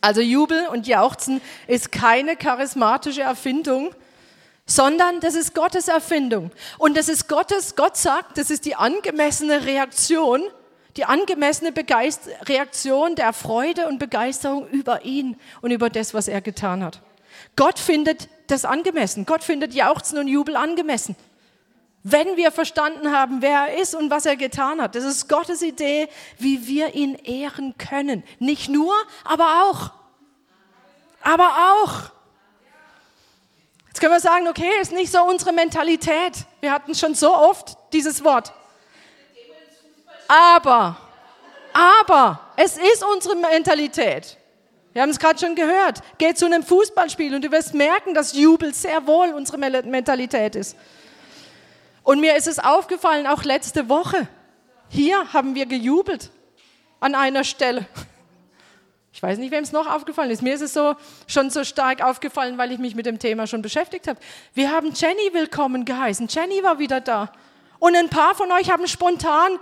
[0.00, 3.94] Also Jubel und Jauchzen ist keine charismatische Erfindung,
[4.66, 6.50] sondern das ist Gottes Erfindung.
[6.78, 10.42] Und das ist Gottes, Gott sagt, das ist die angemessene Reaktion,
[10.96, 16.40] die angemessene Begeist Reaktion der Freude und Begeisterung über ihn und über das, was er
[16.40, 17.00] getan hat.
[17.56, 19.26] Gott findet das angemessen.
[19.26, 21.16] Gott findet Jauchzen und Jubel angemessen.
[22.02, 25.62] Wenn wir verstanden haben, wer er ist und was er getan hat, das ist Gottes
[25.62, 28.22] Idee, wie wir ihn ehren können.
[28.38, 29.90] Nicht nur, aber auch.
[31.22, 32.13] Aber auch.
[33.94, 36.32] Jetzt können wir sagen, okay, ist nicht so unsere Mentalität.
[36.60, 38.52] Wir hatten schon so oft dieses Wort.
[40.26, 40.96] Aber,
[41.72, 44.36] aber, es ist unsere Mentalität.
[44.94, 46.00] Wir haben es gerade schon gehört.
[46.18, 50.76] Geh zu einem Fußballspiel und du wirst merken, dass Jubel sehr wohl unsere Mentalität ist.
[52.02, 54.26] Und mir ist es aufgefallen, auch letzte Woche,
[54.88, 56.32] hier haben wir gejubelt
[56.98, 57.86] an einer Stelle.
[59.24, 60.42] Weiß nicht, wem es noch aufgefallen ist.
[60.42, 63.62] Mir ist es so, schon so stark aufgefallen, weil ich mich mit dem Thema schon
[63.62, 64.20] beschäftigt habe.
[64.52, 66.28] Wir haben Jenny willkommen geheißen.
[66.28, 67.32] Jenny war wieder da.
[67.78, 69.52] Und ein paar von euch haben spontan,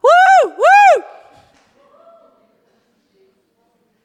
[0.00, 1.02] wuh, wuh,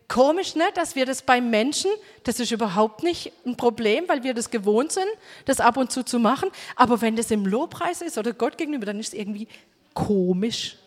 [0.07, 1.89] Komisch, ne, dass wir das bei Menschen,
[2.23, 5.09] das ist überhaupt nicht ein Problem, weil wir das gewohnt sind,
[5.45, 6.49] das ab und zu zu machen.
[6.75, 9.47] Aber wenn das im Lobpreis ist oder Gott gegenüber, dann ist es irgendwie
[9.95, 10.77] komisch.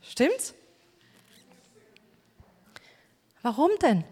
[0.00, 0.54] Stimmt's?
[3.42, 4.04] Warum denn?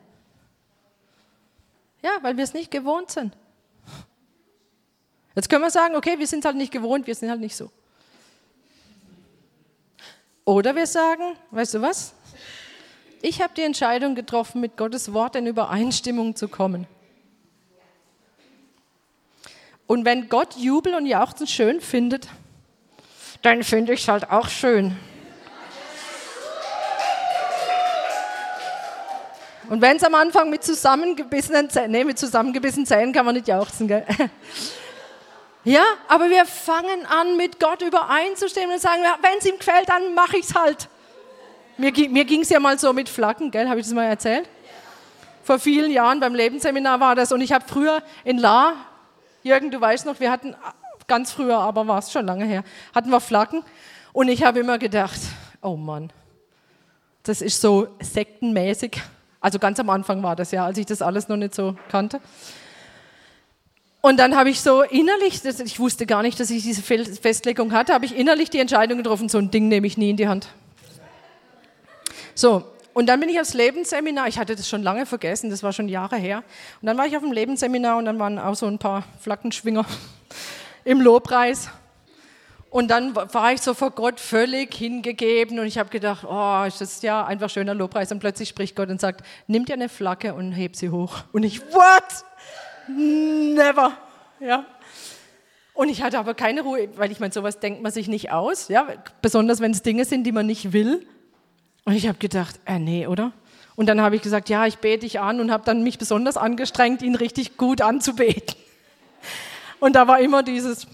[2.02, 3.36] Ja, weil wir es nicht gewohnt sind.
[5.34, 7.70] Jetzt können wir sagen, okay, wir sind halt nicht gewohnt, wir sind halt nicht so.
[10.44, 12.14] Oder wir sagen, weißt du was?
[13.20, 16.86] Ich habe die Entscheidung getroffen, mit Gottes Wort in Übereinstimmung zu kommen.
[19.86, 22.28] Und wenn Gott Jubel und Jauchzen schön findet,
[23.42, 24.96] dann finde ich es halt auch schön.
[29.68, 33.48] Und wenn es am Anfang mit zusammengebissenen Zähnen, nee, mit zusammengebissenen Zähnen kann man nicht
[33.48, 34.04] jauchzen, gell?
[35.64, 40.14] Ja, aber wir fangen an, mit Gott übereinzustimmen und sagen, wenn es ihm gefällt, dann
[40.14, 40.88] mache ich es halt.
[41.76, 43.68] Mir, mir ging es ja mal so mit Flaggen, gell?
[43.68, 44.48] Habe ich das mal erzählt?
[45.42, 48.76] Vor vielen Jahren beim Lebensseminar war das und ich habe früher in La,
[49.42, 50.56] Jürgen, du weißt noch, wir hatten
[51.06, 53.62] ganz früher, aber war es schon lange her, hatten wir Flaggen
[54.12, 55.20] und ich habe immer gedacht,
[55.60, 56.12] oh Mann,
[57.24, 59.02] das ist so sektenmäßig.
[59.40, 62.20] Also ganz am Anfang war das ja, als ich das alles noch nicht so kannte.
[64.00, 67.92] Und dann habe ich so innerlich, ich wusste gar nicht, dass ich diese Festlegung hatte,
[67.92, 70.48] habe ich innerlich die Entscheidung getroffen, so ein Ding nehme ich nie in die Hand.
[72.34, 75.72] So, und dann bin ich aufs Lebensseminar, ich hatte das schon lange vergessen, das war
[75.72, 76.42] schon Jahre her.
[76.80, 79.84] Und dann war ich auf dem Lebensseminar und dann waren auch so ein paar Flaggenschwinger
[80.84, 81.68] im Lobpreis.
[82.70, 86.82] Und dann war ich so vor Gott völlig hingegeben und ich habe gedacht, oh, ist
[86.82, 88.12] das ja einfach schöner Lobpreis.
[88.12, 91.24] Und plötzlich spricht Gott und sagt, nimm dir eine Flagge und heb sie hoch.
[91.32, 92.24] Und ich, what?
[92.88, 93.92] Never.
[94.40, 94.66] Ja.
[95.72, 98.68] Und ich hatte aber keine Ruhe, weil ich meine, sowas denkt man sich nicht aus,
[98.68, 98.86] ja,
[99.22, 101.06] besonders wenn es Dinge sind, die man nicht will.
[101.84, 103.32] Und ich habe gedacht, äh, nee, oder?
[103.76, 106.36] Und dann habe ich gesagt, ja, ich bete dich an und habe dann mich besonders
[106.36, 108.56] angestrengt, ihn richtig gut anzubeten.
[109.78, 110.86] Und da war immer dieses,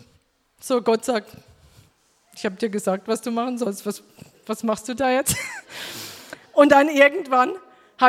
[0.61, 1.31] so Gott sagt,
[2.37, 4.03] ich habe dir gesagt, was du machen sollst, was,
[4.47, 5.37] was machst du da jetzt?
[6.53, 7.53] Und dann irgendwann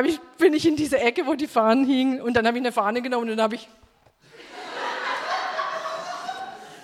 [0.04, 2.72] ich, bin ich in diese Ecke, wo die Fahnen hingen, und dann habe ich eine
[2.72, 3.68] Fahne genommen und dann habe ich,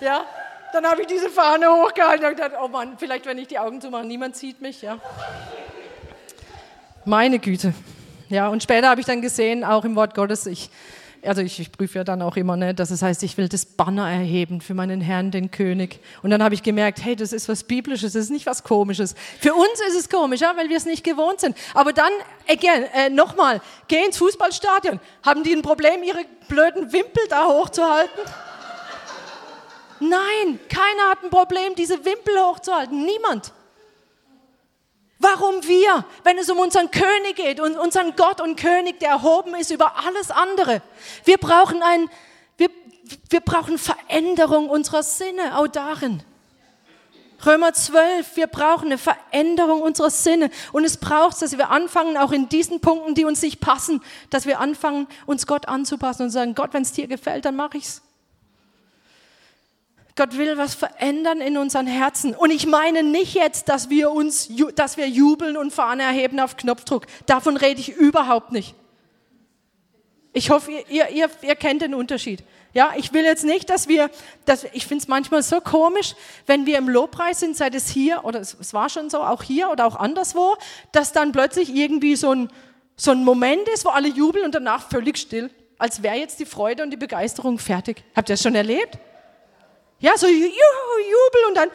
[0.00, 0.24] ja,
[0.72, 3.80] dann habe ich diese Fahne hochgehalten und gedacht, oh Mann, vielleicht wenn ich die Augen
[3.80, 4.98] zumache, niemand sieht mich, ja.
[7.04, 7.74] Meine Güte.
[8.28, 10.70] Ja, und später habe ich dann gesehen, auch im Wort Gottes, ich,
[11.24, 13.64] also ich, ich prüfe ja dann auch immer, ne, dass es heißt, ich will das
[13.64, 16.00] Banner erheben für meinen Herrn, den König.
[16.22, 19.14] Und dann habe ich gemerkt, hey, das ist was Biblisches, das ist nicht was Komisches.
[19.40, 21.56] Für uns ist es komisch, ja, weil wir es nicht gewohnt sind.
[21.74, 22.12] Aber dann,
[22.46, 25.00] äh, nochmal, geh ins Fußballstadion.
[25.22, 28.22] Haben die ein Problem, ihre blöden Wimpel da hochzuhalten?
[30.00, 33.04] Nein, keiner hat ein Problem, diese Wimpel hochzuhalten.
[33.04, 33.52] Niemand.
[35.22, 39.54] Warum wir, wenn es um unseren König geht und unseren Gott und König, der erhoben
[39.54, 40.82] ist über alles andere?
[41.24, 42.10] Wir brauchen ein,
[42.56, 42.68] wir,
[43.30, 46.24] wir brauchen Veränderung unserer Sinne, auch darin.
[47.46, 50.50] Römer 12, wir brauchen eine Veränderung unserer Sinne.
[50.72, 54.44] Und es braucht, dass wir anfangen, auch in diesen Punkten, die uns nicht passen, dass
[54.46, 58.02] wir anfangen, uns Gott anzupassen und sagen, Gott, wenn es dir gefällt, dann mache ich's.
[60.22, 62.32] Gott will was verändern in unseren Herzen.
[62.32, 66.56] Und ich meine nicht jetzt, dass wir uns, dass wir jubeln und Fahne erheben auf
[66.56, 67.06] Knopfdruck.
[67.26, 68.76] Davon rede ich überhaupt nicht.
[70.32, 72.44] Ich hoffe, ihr, ihr, ihr kennt den Unterschied.
[72.72, 74.10] Ja, ich will jetzt nicht, dass wir,
[74.44, 76.14] dass, ich finde es manchmal so komisch,
[76.46, 79.42] wenn wir im Lobpreis sind, sei es hier, oder es, es war schon so, auch
[79.42, 80.54] hier oder auch anderswo,
[80.92, 82.48] dass dann plötzlich irgendwie so ein,
[82.94, 86.46] so ein Moment ist, wo alle jubeln und danach völlig still, als wäre jetzt die
[86.46, 88.04] Freude und die Begeisterung fertig.
[88.14, 88.98] Habt ihr das schon erlebt?
[90.02, 91.70] Ja, so juhu, Jubel und dann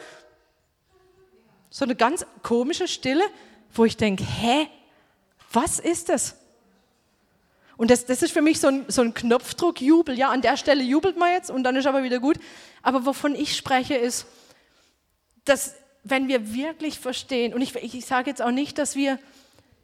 [1.70, 3.24] so eine ganz komische Stille,
[3.72, 4.68] wo ich denke, hä,
[5.50, 6.36] was ist das?
[7.78, 10.18] Und das, das ist für mich so ein, so ein Knopfdruck-Jubel.
[10.18, 12.36] Ja, an der Stelle jubelt man jetzt und dann ist aber wieder gut.
[12.82, 14.26] Aber wovon ich spreche, ist,
[15.46, 19.18] dass wenn wir wirklich verstehen, und ich, ich sage jetzt auch nicht, dass wir,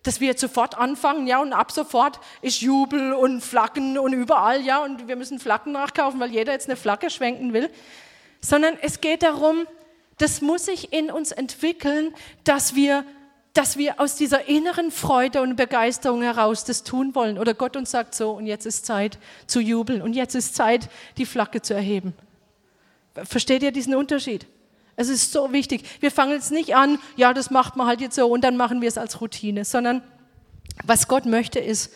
[0.03, 4.61] dass wir jetzt sofort anfangen, ja, und ab sofort ist Jubel und Flaggen und überall,
[4.61, 7.71] ja, und wir müssen Flaggen nachkaufen, weil jeder jetzt eine Flagge schwenken will,
[8.45, 9.67] sondern es geht darum,
[10.19, 13.05] das muss sich in uns entwickeln, dass wir,
[13.55, 17.39] dass wir aus dieser inneren Freude und Begeisterung heraus das tun wollen.
[17.39, 20.89] Oder Gott uns sagt so, und jetzt ist Zeit zu jubeln und jetzt ist Zeit,
[21.17, 22.13] die Flagge zu erheben.
[23.15, 24.47] Versteht ihr diesen Unterschied?
[24.97, 25.85] Es ist so wichtig.
[26.01, 28.81] Wir fangen jetzt nicht an, ja, das macht man halt jetzt so und dann machen
[28.81, 30.03] wir es als Routine, sondern
[30.85, 31.93] was Gott möchte ist,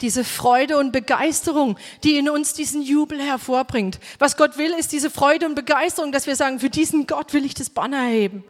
[0.00, 3.98] diese Freude und Begeisterung, die in uns diesen Jubel hervorbringt.
[4.18, 7.44] Was Gott will, ist diese Freude und Begeisterung, dass wir sagen, für diesen Gott will
[7.44, 8.44] ich das Banner heben.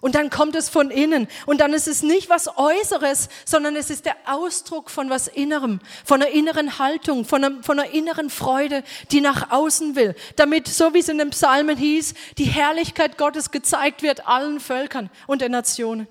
[0.00, 1.28] Und dann kommt es von innen.
[1.46, 5.80] Und dann ist es nicht was Äußeres, sondern es ist der Ausdruck von was Innerem,
[6.04, 10.14] von einer inneren Haltung, von einer, von einer inneren Freude, die nach außen will.
[10.36, 15.10] Damit, so wie es in den Psalmen hieß, die Herrlichkeit Gottes gezeigt wird allen Völkern
[15.26, 16.08] und den Nationen.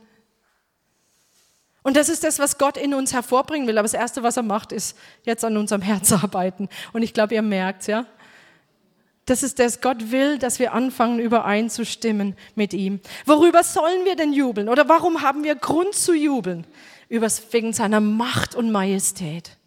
[1.82, 3.78] Und das ist das, was Gott in uns hervorbringen will.
[3.78, 6.70] Aber das Erste, was er macht, ist jetzt an unserem Herz arbeiten.
[6.94, 8.06] Und ich glaube, ihr merkt ja.
[9.26, 13.00] Das ist das, Gott will, dass wir anfangen, übereinzustimmen mit ihm.
[13.26, 14.68] Worüber sollen wir denn jubeln?
[14.68, 16.66] Oder warum haben wir Grund zu jubeln?
[17.10, 19.58] Übers, wegen seiner Macht und Majestät.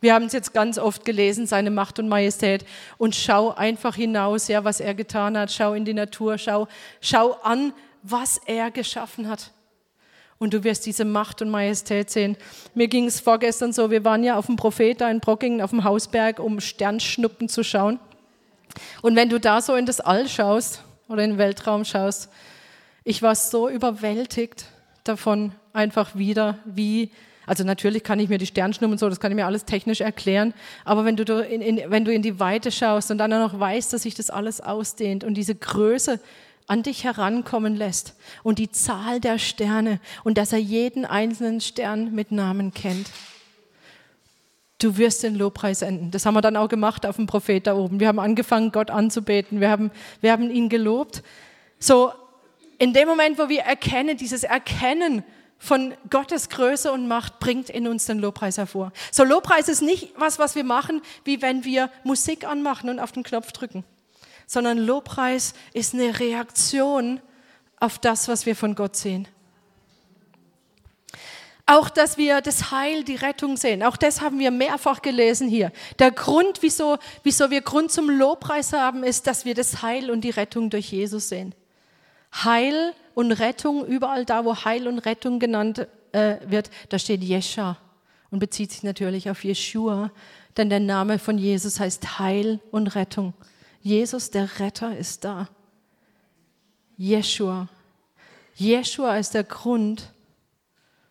[0.00, 2.64] Wir haben es jetzt ganz oft gelesen, seine Macht und Majestät.
[2.96, 5.52] Und schau einfach hinaus, ja, was er getan hat.
[5.52, 6.66] Schau in die Natur, schau,
[7.02, 9.52] schau an, was er geschaffen hat
[10.40, 12.36] und du wirst diese Macht und Majestät sehen.
[12.74, 15.70] Mir ging es vorgestern so, wir waren ja auf dem Prophet da in Brockingen auf
[15.70, 18.00] dem Hausberg, um Sternschnuppen zu schauen.
[19.02, 22.30] Und wenn du da so in das All schaust oder in den Weltraum schaust,
[23.04, 24.64] ich war so überwältigt
[25.04, 27.10] davon einfach wieder, wie
[27.46, 30.54] also natürlich kann ich mir die Sternschnuppen so, das kann ich mir alles technisch erklären.
[30.84, 33.92] Aber wenn du, in, in, wenn du in die Weite schaust und dann noch weißt,
[33.92, 36.20] dass sich das alles ausdehnt und diese Größe
[36.70, 42.14] an dich herankommen lässt und die Zahl der Sterne und dass er jeden einzelnen Stern
[42.14, 43.10] mit Namen kennt.
[44.78, 46.12] Du wirst den Lobpreis enden.
[46.12, 47.98] Das haben wir dann auch gemacht auf dem Prophet da oben.
[47.98, 49.60] Wir haben angefangen, Gott anzubeten.
[49.60, 51.24] Wir haben, wir haben ihn gelobt.
[51.80, 52.12] So,
[52.78, 55.24] in dem Moment, wo wir erkennen, dieses Erkennen
[55.58, 58.92] von Gottes Größe und Macht bringt in uns den Lobpreis hervor.
[59.10, 63.10] So, Lobpreis ist nicht was, was wir machen, wie wenn wir Musik anmachen und auf
[63.10, 63.84] den Knopf drücken
[64.50, 67.20] sondern Lobpreis ist eine Reaktion
[67.78, 69.28] auf das, was wir von Gott sehen.
[71.66, 73.84] Auch, dass wir das Heil, die Rettung sehen.
[73.84, 75.70] Auch das haben wir mehrfach gelesen hier.
[76.00, 80.22] Der Grund, wieso, wieso wir Grund zum Lobpreis haben, ist, dass wir das Heil und
[80.22, 81.54] die Rettung durch Jesus sehen.
[82.34, 87.76] Heil und Rettung, überall da, wo Heil und Rettung genannt äh, wird, da steht Jescha
[88.32, 90.10] und bezieht sich natürlich auf Jeshua,
[90.56, 93.32] denn der Name von Jesus heißt Heil und Rettung.
[93.80, 95.48] Jesus, der Retter, ist da.
[96.96, 97.68] Jeshua.
[98.54, 100.12] Jeshua ist der Grund,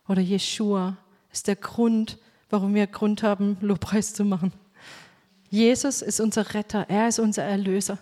[0.08, 0.98] oder Jeshua
[1.32, 2.18] ist der Grund,
[2.50, 4.54] warum wir Grund haben, Lobpreis zu machen.
[5.50, 7.98] Jesus ist unser Retter, er ist unser Erlöser.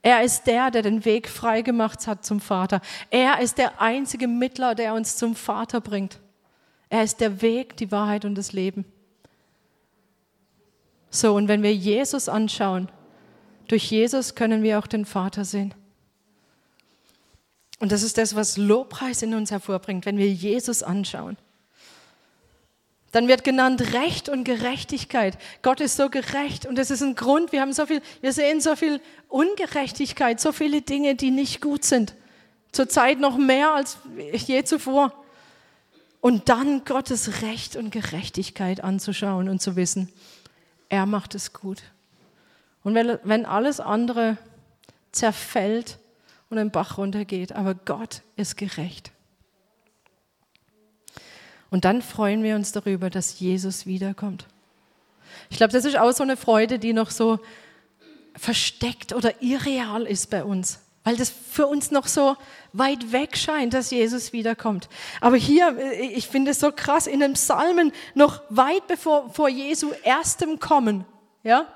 [0.00, 2.80] Er ist der, der den Weg frei gemacht hat zum Vater.
[3.10, 6.20] Er ist der einzige Mittler, der uns zum Vater bringt.
[6.90, 8.84] Er ist der Weg, die Wahrheit und das Leben.
[11.10, 12.88] So, und wenn wir Jesus anschauen,
[13.68, 15.74] durch Jesus können wir auch den Vater sehen.
[17.80, 21.36] Und das ist das, was Lobpreis in uns hervorbringt, wenn wir Jesus anschauen.
[23.12, 25.38] Dann wird genannt Recht und Gerechtigkeit.
[25.62, 27.52] Gott ist so gerecht und das ist ein Grund.
[27.52, 31.84] Wir haben so viel, wir sehen so viel Ungerechtigkeit, so viele Dinge, die nicht gut
[31.84, 32.14] sind.
[32.72, 35.12] Zurzeit noch mehr als je zuvor.
[36.20, 40.10] Und dann Gottes Recht und Gerechtigkeit anzuschauen und zu wissen,
[40.88, 41.82] er macht es gut.
[42.84, 44.36] Und wenn, alles andere
[45.10, 45.98] zerfällt
[46.50, 49.10] und im Bach runtergeht, aber Gott ist gerecht.
[51.70, 54.46] Und dann freuen wir uns darüber, dass Jesus wiederkommt.
[55.50, 57.40] Ich glaube, das ist auch so eine Freude, die noch so
[58.36, 62.36] versteckt oder irreal ist bei uns, weil das für uns noch so
[62.72, 64.88] weit weg scheint, dass Jesus wiederkommt.
[65.20, 69.92] Aber hier, ich finde es so krass, in den Psalmen, noch weit bevor vor Jesu
[70.02, 71.04] erstem Kommen,
[71.42, 71.66] ja,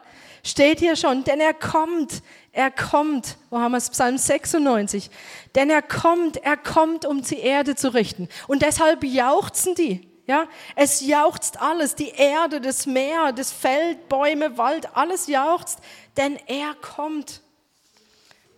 [0.48, 2.22] steht hier schon, denn er kommt,
[2.52, 3.36] er kommt.
[3.50, 3.90] Wo haben wir es?
[3.90, 5.10] Psalm 96.
[5.54, 8.28] Denn er kommt, er kommt, um die Erde zu richten.
[8.46, 10.08] Und deshalb jauchzen die.
[10.26, 10.46] Ja,
[10.76, 15.78] es jauchzt alles, die Erde, das Meer, das Feld, Bäume, Wald, alles jauchzt,
[16.18, 17.40] denn er kommt.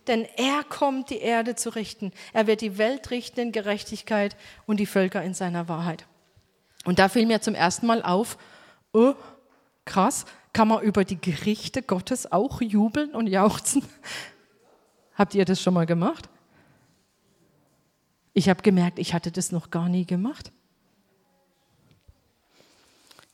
[0.07, 2.11] Denn er kommt, die Erde zu richten.
[2.33, 4.35] Er wird die Welt richten in Gerechtigkeit
[4.65, 6.05] und die Völker in seiner Wahrheit.
[6.83, 8.37] Und da fiel mir zum ersten Mal auf,
[8.91, 9.13] oh,
[9.85, 13.83] krass, kann man über die Gerichte Gottes auch jubeln und jauchzen?
[15.15, 16.29] Habt ihr das schon mal gemacht?
[18.33, 20.51] Ich habe gemerkt, ich hatte das noch gar nie gemacht.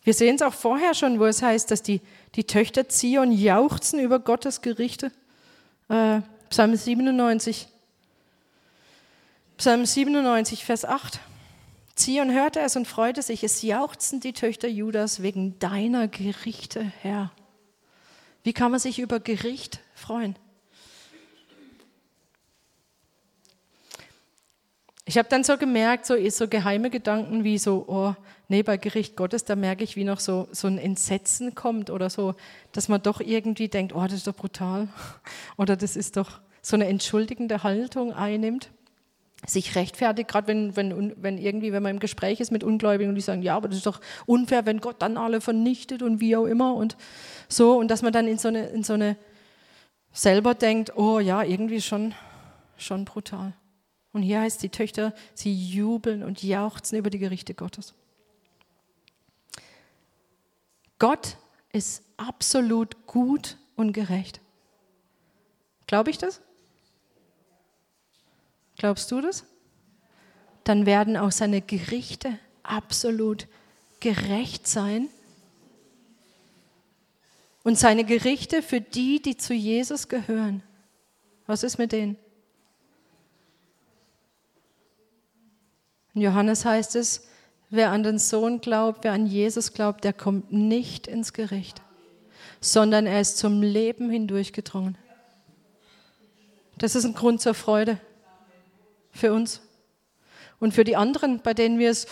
[0.04, 2.02] Wir sehen es auch vorher schon, wo es heißt, dass die,
[2.36, 5.12] die Töchter Zion jauchzen über Gottes Gerichte.
[5.90, 7.68] Äh, Psalm 97.
[9.58, 11.20] Psalm 97, Vers 8.
[11.98, 13.44] Zion hörte es und freute sich.
[13.44, 17.32] Es jauchzen die Töchter Judas wegen deiner Gerichte, Herr.
[18.44, 20.36] Wie kann man sich über Gericht freuen?
[25.06, 28.14] Ich habe dann so gemerkt, so, so geheime Gedanken wie so, oh,
[28.48, 32.10] nee, bei Gericht Gottes, da merke ich, wie noch so, so ein Entsetzen kommt oder
[32.10, 32.36] so,
[32.74, 34.90] dass man doch irgendwie denkt, oh, das ist doch brutal.
[35.58, 38.70] Oder das ist doch so eine entschuldigende Haltung einnimmt,
[39.46, 43.16] sich rechtfertigt, gerade wenn, wenn, wenn irgendwie, wenn man im Gespräch ist mit Ungläubigen und
[43.16, 46.36] die sagen, ja, aber das ist doch unfair, wenn Gott dann alle vernichtet und wie
[46.36, 46.98] auch immer und
[47.48, 47.78] so.
[47.78, 49.16] Und dass man dann in so eine, in so eine
[50.12, 52.16] selber denkt, oh ja, irgendwie schon,
[52.78, 53.54] schon brutal.
[54.12, 57.94] Und hier heißt die Töchter, sie jubeln und jauchzen über die Gerichte Gottes.
[60.98, 61.38] Gott
[61.72, 64.42] ist absolut gut und gerecht.
[65.86, 66.42] Glaube ich das?
[68.78, 69.44] Glaubst du das?
[70.64, 73.48] Dann werden auch seine Gerichte absolut
[74.00, 75.10] gerecht sein.
[77.64, 80.64] Und seine Gerichte für die, die zu Jesus gehören.
[81.48, 82.18] Was ist mit denen?
[86.14, 87.28] In Johannes heißt es,
[87.70, 91.82] wer an den Sohn glaubt, wer an Jesus glaubt, der kommt nicht ins Gericht,
[92.62, 94.98] sondern er ist zum Leben hindurchgedrungen.
[96.78, 98.00] Das ist ein Grund zur Freude
[99.18, 99.62] für uns.
[100.60, 102.08] Und für die anderen, bei denen wir es,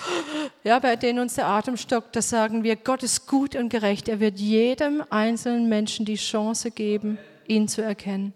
[0.63, 4.07] ja, bei denen uns der Atem stockt, da sagen wir, Gott ist gut und gerecht.
[4.07, 8.33] Er wird jedem einzelnen Menschen die Chance geben, ihn zu erkennen.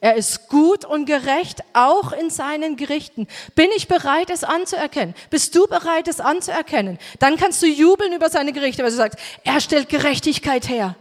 [0.00, 3.26] Er ist gut und gerecht, auch in seinen Gerichten.
[3.56, 5.14] Bin ich bereit, es anzuerkennen?
[5.28, 6.98] Bist du bereit, es anzuerkennen?
[7.18, 10.94] Dann kannst du jubeln über seine Gerichte, weil du sagst, er stellt Gerechtigkeit her.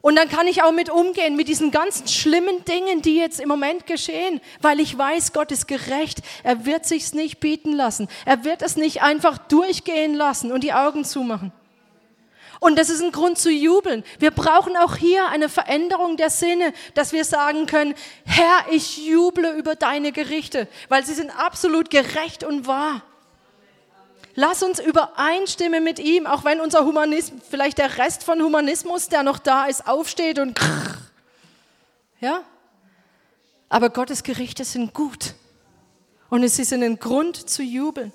[0.00, 3.48] Und dann kann ich auch mit umgehen, mit diesen ganzen schlimmen Dingen, die jetzt im
[3.48, 6.20] Moment geschehen, weil ich weiß, Gott ist gerecht.
[6.44, 8.08] Er wird sich's nicht bieten lassen.
[8.24, 11.52] Er wird es nicht einfach durchgehen lassen und die Augen zumachen.
[12.60, 14.04] Und das ist ein Grund zu jubeln.
[14.18, 17.94] Wir brauchen auch hier eine Veränderung der Sinne, dass wir sagen können,
[18.24, 23.02] Herr, ich juble über deine Gerichte, weil sie sind absolut gerecht und wahr.
[24.38, 29.22] Lass uns übereinstimmen mit ihm, auch wenn unser Humanismus, vielleicht der Rest von Humanismus, der
[29.22, 30.60] noch da ist, aufsteht und
[32.20, 32.42] ja.
[33.70, 35.34] Aber Gottes Gerichte sind gut
[36.28, 38.12] und sie sind ein Grund zu jubeln.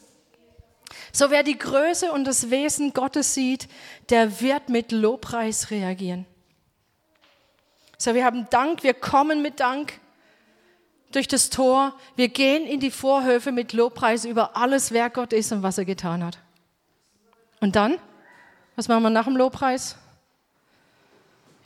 [1.12, 3.68] So wer die Größe und das Wesen Gottes sieht,
[4.10, 6.28] der wird mit Lobpreis reagieren.
[7.98, 10.00] So wir haben Dank, wir kommen mit Dank
[11.12, 15.52] durch das Tor, wir gehen in die Vorhöfe mit Lobpreis über alles, wer Gott ist
[15.52, 16.40] und was er getan hat.
[17.60, 17.98] Und dann,
[18.76, 19.98] was machen wir nach dem Lobpreis?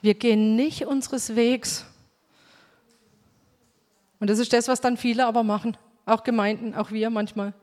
[0.01, 1.85] Wir gehen nicht unseres Wegs.
[4.19, 7.53] Und das ist das, was dann viele aber machen, auch Gemeinden, auch wir manchmal.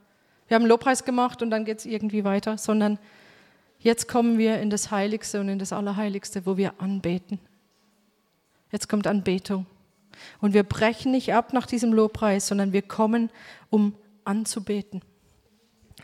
[0.48, 2.98] Wir haben Lobpreis gemacht und dann geht es irgendwie weiter, sondern
[3.78, 7.38] jetzt kommen wir in das Heiligste und in das Allerheiligste, wo wir anbeten.
[8.70, 9.66] Jetzt kommt Anbetung.
[10.40, 13.30] Und wir brechen nicht ab nach diesem Lobpreis, sondern wir kommen,
[13.70, 13.94] um
[14.24, 15.02] anzubeten.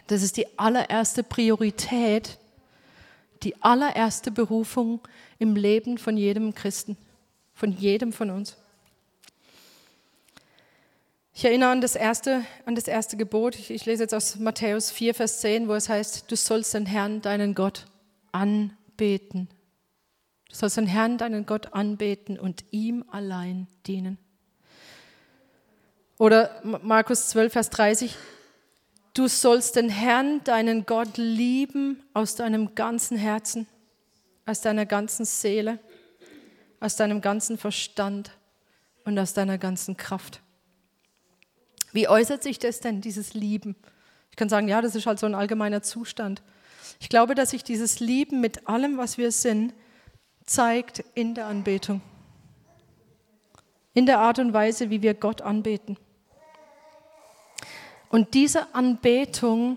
[0.07, 2.39] Das ist die allererste Priorität,
[3.43, 5.01] die allererste Berufung
[5.39, 6.97] im Leben von jedem Christen,
[7.55, 8.57] von jedem von uns.
[11.35, 13.55] Ich erinnere an das erste, an das erste Gebot.
[13.55, 16.85] Ich, ich lese jetzt aus Matthäus 4, Vers 10, wo es heißt, du sollst den
[16.85, 17.87] Herrn, deinen Gott,
[18.33, 19.49] anbeten.
[20.49, 24.19] Du sollst den Herrn, deinen Gott, anbeten und ihm allein dienen.
[26.19, 28.17] Oder Markus 12, Vers 30,
[29.15, 33.67] du sollst den Herrn, deinen Gott, lieben aus deinem ganzen Herzen,
[34.47, 35.79] aus deiner ganzen Seele,
[36.81, 38.33] aus deinem ganzen Verstand
[39.05, 40.41] und aus deiner ganzen Kraft.
[41.93, 43.77] Wie äußert sich das denn, dieses Lieben?
[44.31, 46.43] Ich kann sagen, ja, das ist halt so ein allgemeiner Zustand.
[47.01, 49.73] Ich glaube, dass sich dieses Lieben mit allem, was wir sind,
[50.49, 52.01] zeigt in der Anbetung.
[53.95, 55.99] In der Art und Weise, wie wir Gott anbeten.
[58.11, 59.77] Und diese Anbetung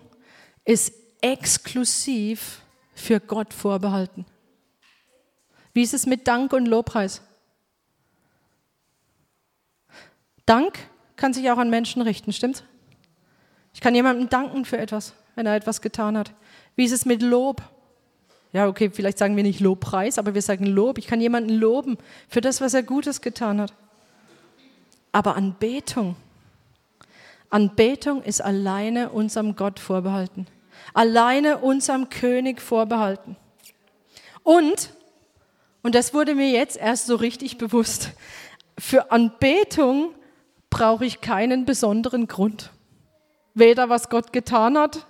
[0.63, 2.61] ist exklusiv
[2.93, 4.25] für Gott vorbehalten.
[5.73, 7.21] Wie ist es mit Dank und Lobpreis?
[10.45, 10.79] Dank
[11.15, 12.63] kann sich auch an Menschen richten, stimmt's?
[13.73, 16.33] Ich kann jemandem danken für etwas, wenn er etwas getan hat.
[16.75, 17.61] Wie ist es mit Lob?
[18.53, 20.97] Ja, okay, vielleicht sagen wir nicht Lobpreis, aber wir sagen Lob.
[20.97, 21.97] Ich kann jemanden loben
[22.27, 23.73] für das, was er Gutes getan hat.
[25.13, 26.15] Aber Anbetung,
[27.49, 30.47] Anbetung ist alleine unserem Gott vorbehalten.
[30.93, 33.35] Alleine unserem König vorbehalten.
[34.43, 34.93] Und,
[35.83, 38.11] und das wurde mir jetzt erst so richtig bewusst,
[38.77, 40.13] für Anbetung
[40.69, 42.71] brauche ich keinen besonderen Grund.
[43.53, 45.05] Weder was Gott getan hat,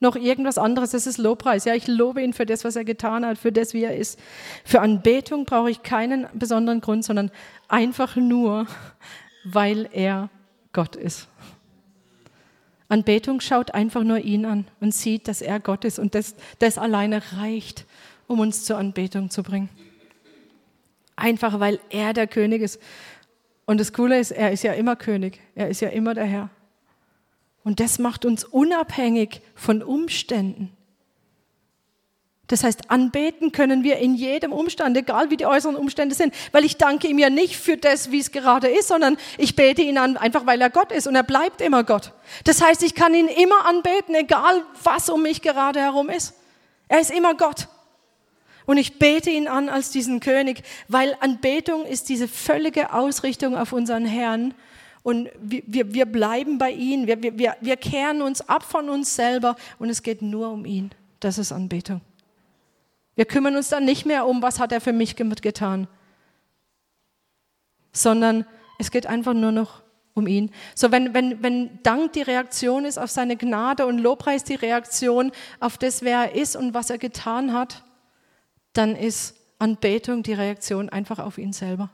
[0.00, 0.90] noch irgendwas anderes.
[0.90, 1.66] Das ist Lobpreis.
[1.66, 4.18] Ja, ich lobe ihn für das, was er getan hat, für das, wie er ist.
[4.64, 7.30] Für Anbetung brauche ich keinen besonderen Grund, sondern
[7.68, 8.66] einfach nur,
[9.44, 10.30] weil er
[10.72, 11.28] Gott ist.
[12.88, 16.76] Anbetung schaut einfach nur ihn an und sieht, dass er Gott ist und das, das
[16.76, 17.86] alleine reicht,
[18.26, 19.68] um uns zur Anbetung zu bringen.
[21.14, 22.80] Einfach weil er der König ist.
[23.64, 26.50] Und das Coole ist, er ist ja immer König, er ist ja immer der Herr.
[27.62, 30.76] Und das macht uns unabhängig von Umständen.
[32.50, 36.64] Das heißt, anbeten können wir in jedem Umstand, egal wie die äußeren Umstände sind, weil
[36.64, 39.98] ich danke ihm ja nicht für das, wie es gerade ist, sondern ich bete ihn
[39.98, 42.12] an, einfach weil er Gott ist und er bleibt immer Gott.
[42.42, 46.34] Das heißt, ich kann ihn immer anbeten, egal was um mich gerade herum ist.
[46.88, 47.68] Er ist immer Gott.
[48.66, 53.72] Und ich bete ihn an als diesen König, weil Anbetung ist diese völlige Ausrichtung auf
[53.72, 54.54] unseren Herrn.
[55.02, 59.14] Und wir, wir, wir bleiben bei ihm, wir, wir, wir kehren uns ab von uns
[59.14, 60.90] selber und es geht nur um ihn.
[61.20, 62.00] Das ist Anbetung.
[63.14, 65.88] Wir kümmern uns dann nicht mehr um, was hat er für mich getan,
[67.92, 68.46] sondern
[68.78, 69.82] es geht einfach nur noch
[70.14, 70.50] um ihn.
[70.74, 75.32] So, wenn, wenn, wenn Dank die Reaktion ist auf seine Gnade und Lobpreis die Reaktion
[75.60, 77.84] auf das, wer er ist und was er getan hat,
[78.72, 81.90] dann ist Anbetung die Reaktion einfach auf ihn selber.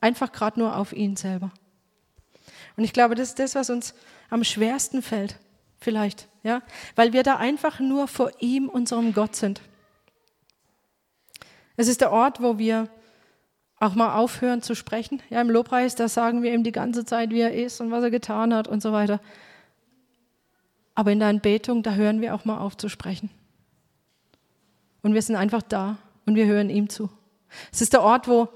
[0.00, 1.50] Einfach gerade nur auf ihn selber.
[2.76, 3.94] Und ich glaube, das ist das, was uns
[4.30, 5.38] am schwersten fällt,
[5.80, 6.62] vielleicht, ja,
[6.94, 9.60] weil wir da einfach nur vor ihm, unserem Gott sind.
[11.76, 12.88] Es ist der Ort, wo wir
[13.80, 15.22] auch mal aufhören zu sprechen.
[15.30, 18.02] Ja, im Lobpreis, da sagen wir ihm die ganze Zeit, wie er ist und was
[18.02, 19.20] er getan hat und so weiter.
[20.94, 23.30] Aber in der Anbetung, da hören wir auch mal auf zu sprechen.
[25.02, 25.96] Und wir sind einfach da
[26.26, 27.08] und wir hören ihm zu.
[27.72, 28.48] Es ist der Ort, wo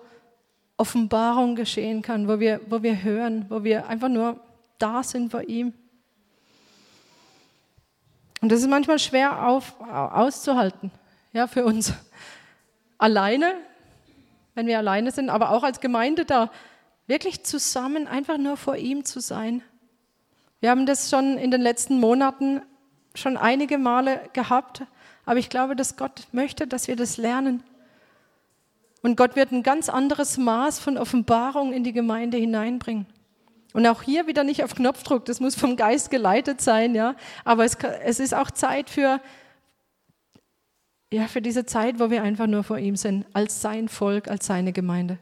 [0.83, 4.41] Offenbarung geschehen kann, wo wir, wo wir hören, wo wir einfach nur
[4.79, 5.73] da sind vor ihm.
[8.41, 10.91] Und das ist manchmal schwer auf, auszuhalten,
[11.33, 11.93] ja, für uns
[12.99, 13.55] alleine,
[14.57, 16.51] wenn wir alleine sind, aber auch als Gemeinde da,
[17.07, 19.63] wirklich zusammen einfach nur vor ihm zu sein.
[20.59, 22.61] Wir haben das schon in den letzten Monaten
[23.15, 24.83] schon einige Male gehabt,
[25.27, 27.63] aber ich glaube, dass Gott möchte, dass wir das lernen.
[29.03, 33.07] Und Gott wird ein ganz anderes Maß von Offenbarung in die Gemeinde hineinbringen.
[33.73, 37.17] Und auch hier wieder nicht auf Knopfdruck, das muss vom Geist geleitet sein, ja.
[37.45, 39.21] Aber es, es ist auch Zeit für
[41.13, 44.47] ja, für diese Zeit, wo wir einfach nur vor ihm sind, als sein Volk, als
[44.47, 45.19] seine Gemeinde.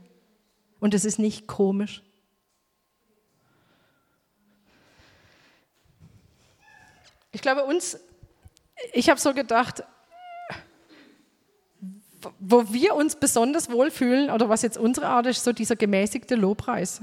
[0.78, 2.04] Und es ist nicht komisch.
[7.32, 7.98] Ich glaube, uns,
[8.92, 9.82] ich habe so gedacht,
[12.38, 17.02] wo wir uns besonders wohlfühlen oder was jetzt unsere Art ist, so dieser gemäßigte Lobpreis.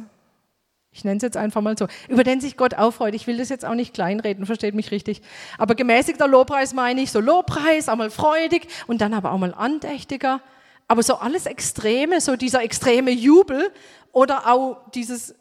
[0.91, 3.13] Ich nenne es jetzt einfach mal so, über den sich Gott aufreut.
[3.13, 5.21] Ich will das jetzt auch nicht kleinreden, versteht mich richtig.
[5.57, 10.41] Aber gemäßigter Lobpreis meine ich so Lobpreis, einmal freudig und dann aber auch mal andächtiger.
[10.87, 13.71] Aber so alles Extreme, so dieser extreme Jubel
[14.11, 15.35] oder auch dieses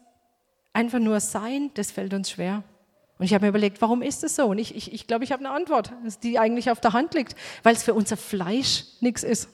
[0.73, 2.63] einfach nur Sein, das fällt uns schwer.
[3.17, 4.45] Und ich habe mir überlegt, warum ist das so?
[4.45, 7.35] Und ich, ich, ich glaube, ich habe eine Antwort, die eigentlich auf der Hand liegt,
[7.63, 9.49] weil es für unser Fleisch nichts ist.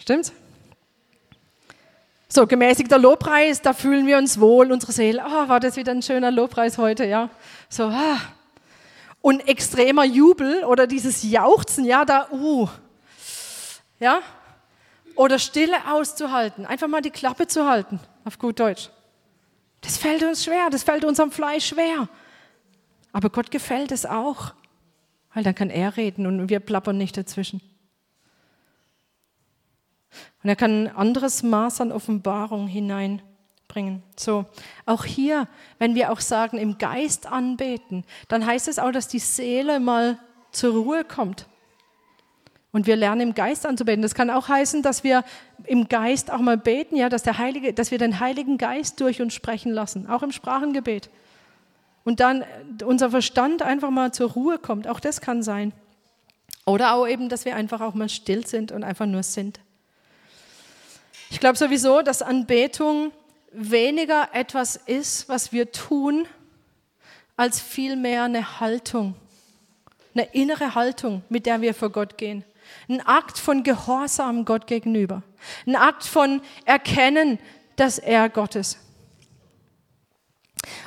[0.00, 0.32] Stimmt's?
[2.32, 6.00] So, gemäßigter Lobpreis, da fühlen wir uns wohl, unsere Seele, oh, war das wieder ein
[6.00, 7.28] schöner Lobpreis heute, ja.
[7.68, 8.18] So, ah.
[9.20, 12.68] Und extremer Jubel oder dieses Jauchzen, ja, da, uh,
[13.98, 14.20] ja.
[15.16, 18.90] Oder Stille auszuhalten, einfach mal die Klappe zu halten, auf gut Deutsch.
[19.80, 22.08] Das fällt uns schwer, das fällt unserem Fleisch schwer.
[23.12, 24.54] Aber Gott gefällt es auch,
[25.34, 27.60] weil dann kann er reden und wir plappern nicht dazwischen.
[30.42, 34.02] Und er kann ein anderes Maß an Offenbarung hineinbringen.
[34.16, 34.46] So,
[34.86, 39.18] auch hier, wenn wir auch sagen, im Geist anbeten, dann heißt es auch, dass die
[39.18, 40.18] Seele mal
[40.50, 41.46] zur Ruhe kommt.
[42.72, 44.02] Und wir lernen im Geist anzubeten.
[44.02, 45.24] Das kann auch heißen, dass wir
[45.64, 49.20] im Geist auch mal beten, ja, dass, der Heilige, dass wir den Heiligen Geist durch
[49.20, 51.10] uns sprechen lassen, auch im Sprachengebet.
[52.04, 52.44] Und dann
[52.84, 54.86] unser Verstand einfach mal zur Ruhe kommt.
[54.86, 55.72] Auch das kann sein.
[56.64, 59.60] Oder auch eben, dass wir einfach auch mal still sind und einfach nur sind.
[61.30, 63.12] Ich glaube sowieso, dass Anbetung
[63.52, 66.26] weniger etwas ist, was wir tun,
[67.36, 69.14] als vielmehr eine Haltung,
[70.12, 72.44] eine innere Haltung, mit der wir vor Gott gehen.
[72.88, 75.22] Ein Akt von Gehorsam Gott gegenüber.
[75.66, 77.38] Ein Akt von Erkennen,
[77.76, 78.78] dass er Gott ist.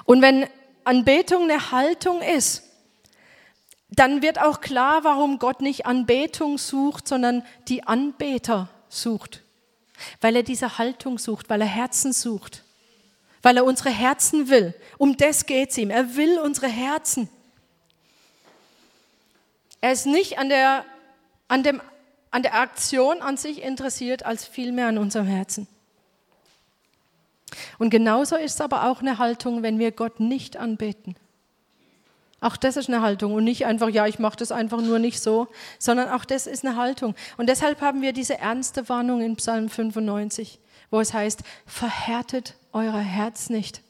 [0.04, 0.46] Und wenn
[0.84, 2.64] Anbetung eine Haltung ist,
[3.90, 9.44] dann wird auch klar, warum Gott nicht Anbetung sucht, sondern die Anbeter sucht
[10.22, 12.64] weil er diese Haltung sucht, weil er Herzen sucht,
[13.42, 14.74] weil er unsere Herzen will.
[14.98, 15.90] Um das geht es ihm.
[15.90, 17.30] Er will unsere Herzen.
[19.82, 20.86] Er ist nicht an der,
[21.48, 21.82] an, dem,
[22.32, 25.68] an der Aktion an sich interessiert, als vielmehr an unserem Herzen.
[27.78, 31.16] Und genauso ist es aber auch eine Haltung, wenn wir Gott nicht anbeten.
[32.44, 35.22] Auch das ist eine Haltung und nicht einfach, ja, ich mache das einfach nur nicht
[35.22, 35.48] so,
[35.80, 37.16] sondern auch das ist eine Haltung.
[37.38, 40.60] Und deshalb haben wir diese ernste Warnung in Psalm 95,
[40.92, 43.82] wo es heißt, verhärtet euer Herz nicht.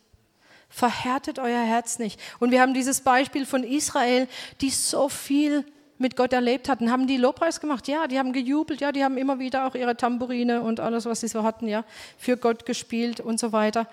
[0.69, 2.19] Verhärtet euer Herz nicht.
[2.39, 4.27] Und wir haben dieses Beispiel von Israel,
[4.61, 5.65] die so viel
[5.97, 6.91] mit Gott erlebt hatten.
[6.91, 7.87] Haben die Lobpreis gemacht?
[7.87, 11.21] Ja, die haben gejubelt, ja, die haben immer wieder auch ihre Tamburine und alles, was
[11.21, 11.85] sie so hatten, ja,
[12.19, 13.87] für Gott gespielt und so weiter.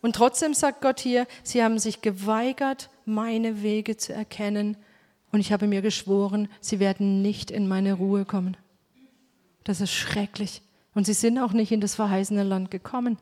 [0.00, 4.76] Und trotzdem sagt Gott hier, sie haben sich geweigert, meine Wege zu erkennen.
[5.32, 8.56] Und ich habe mir geschworen, sie werden nicht in meine Ruhe kommen.
[9.64, 10.62] Das ist schrecklich.
[10.94, 13.18] Und sie sind auch nicht in das verheißene Land gekommen.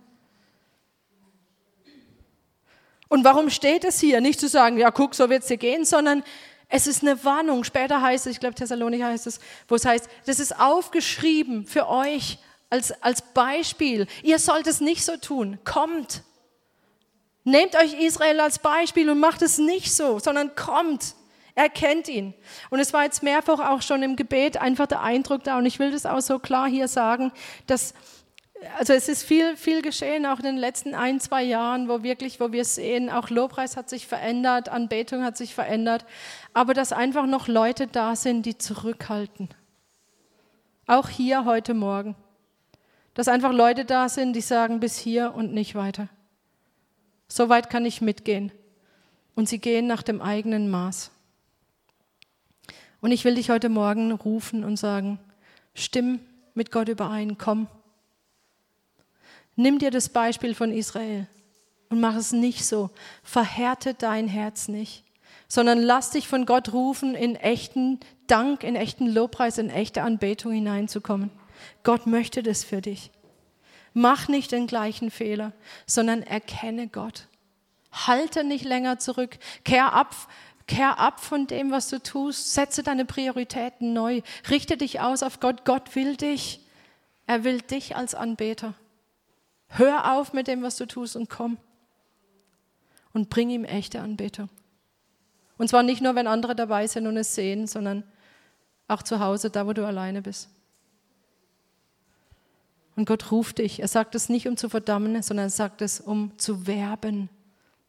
[3.08, 4.20] Und warum steht es hier?
[4.20, 6.22] Nicht zu sagen, ja, guck, so wird es dir gehen, sondern
[6.68, 7.64] es ist eine Warnung.
[7.64, 11.88] Später heißt es, ich glaube, Thessalonik heißt es, wo es heißt, das ist aufgeschrieben für
[11.88, 12.38] euch
[12.70, 14.06] als, als Beispiel.
[14.22, 15.58] Ihr sollt es nicht so tun.
[15.64, 16.22] Kommt,
[17.44, 21.14] Nehmt euch Israel als Beispiel und macht es nicht so, sondern kommt,
[21.54, 22.34] erkennt ihn.
[22.70, 25.78] Und es war jetzt mehrfach auch schon im Gebet einfach der Eindruck da, und ich
[25.78, 27.32] will das auch so klar hier sagen,
[27.66, 27.94] dass
[28.78, 32.40] also es ist viel, viel geschehen, auch in den letzten ein, zwei Jahren, wo wirklich,
[32.40, 36.04] wo wir sehen, auch Lobpreis hat sich verändert, Anbetung hat sich verändert,
[36.52, 39.48] aber dass einfach noch Leute da sind, die zurückhalten.
[40.86, 42.16] Auch hier heute Morgen.
[43.14, 46.08] Dass einfach Leute da sind, die sagen, bis hier und nicht weiter.
[47.32, 48.52] So weit kann ich mitgehen.
[49.34, 51.10] Und sie gehen nach dem eigenen Maß.
[53.00, 55.18] Und ich will dich heute Morgen rufen und sagen,
[55.72, 56.20] stimm
[56.52, 57.68] mit Gott überein, komm.
[59.56, 61.26] Nimm dir das Beispiel von Israel
[61.88, 62.90] und mach es nicht so.
[63.22, 65.02] Verhärte dein Herz nicht,
[65.48, 70.52] sondern lass dich von Gott rufen, in echten Dank, in echten Lobpreis, in echte Anbetung
[70.52, 71.30] hineinzukommen.
[71.82, 73.10] Gott möchte das für dich.
[73.94, 75.52] Mach nicht den gleichen Fehler,
[75.86, 77.26] sondern erkenne Gott.
[77.92, 79.38] Halte nicht länger zurück.
[79.64, 80.14] Kehr ab,
[80.66, 82.54] kehr ab von dem, was du tust.
[82.54, 84.22] Setze deine Prioritäten neu.
[84.48, 85.64] Richte dich aus auf Gott.
[85.64, 86.60] Gott will dich.
[87.26, 88.74] Er will dich als Anbeter.
[89.68, 91.58] Hör auf mit dem, was du tust und komm.
[93.12, 94.48] Und bring ihm echte Anbetung.
[95.58, 98.04] Und zwar nicht nur, wenn andere dabei sind und es sehen, sondern
[98.88, 100.48] auch zu Hause, da wo du alleine bist.
[102.96, 103.80] Und Gott ruft dich.
[103.80, 107.30] Er sagt es nicht, um zu verdammen, sondern er sagt es, um zu werben.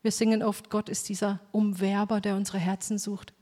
[0.01, 3.34] Wir singen oft, Gott ist dieser Umwerber, der unsere Herzen sucht.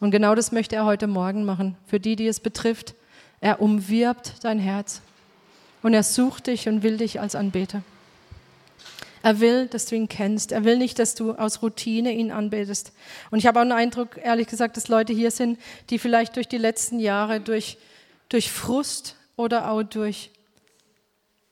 [0.00, 1.76] Und genau das möchte er heute Morgen machen.
[1.86, 2.94] Für die, die es betrifft,
[3.40, 5.00] er umwirbt dein Herz.
[5.82, 7.82] Und er sucht dich und will dich als Anbeter.
[9.22, 10.52] Er will, dass du ihn kennst.
[10.52, 12.92] Er will nicht, dass du aus Routine ihn anbetest.
[13.30, 15.58] Und ich habe auch den Eindruck, ehrlich gesagt, dass Leute hier sind,
[15.88, 17.78] die vielleicht durch die letzten Jahre, durch,
[18.28, 20.30] durch Frust oder auch durch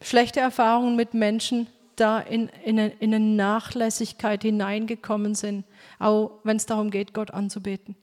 [0.02, 5.64] schlechte Erfahrungen mit Menschen da in, in, eine, in eine Nachlässigkeit hineingekommen sind,
[5.98, 7.96] auch wenn es darum geht, Gott anzubeten.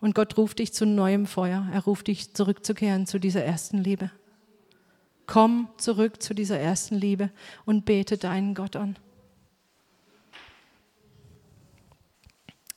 [0.00, 1.66] Und Gott ruft dich zu neuem Feuer.
[1.72, 4.10] Er ruft dich zurückzukehren zu dieser ersten Liebe.
[5.26, 7.30] Komm zurück zu dieser ersten Liebe
[7.64, 8.96] und bete deinen Gott an.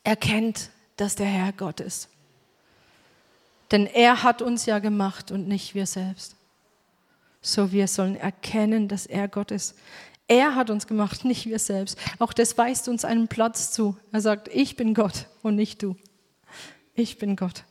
[0.05, 2.07] Erkennt, dass der Herr Gott ist.
[3.71, 6.36] Denn er hat uns ja gemacht und nicht wir selbst.
[7.41, 9.75] So wir sollen erkennen, dass er Gott ist.
[10.27, 11.97] Er hat uns gemacht, nicht wir selbst.
[12.19, 13.97] Auch das weist uns einen Platz zu.
[14.11, 15.95] Er sagt, ich bin Gott und nicht du.
[16.95, 17.63] Ich bin Gott.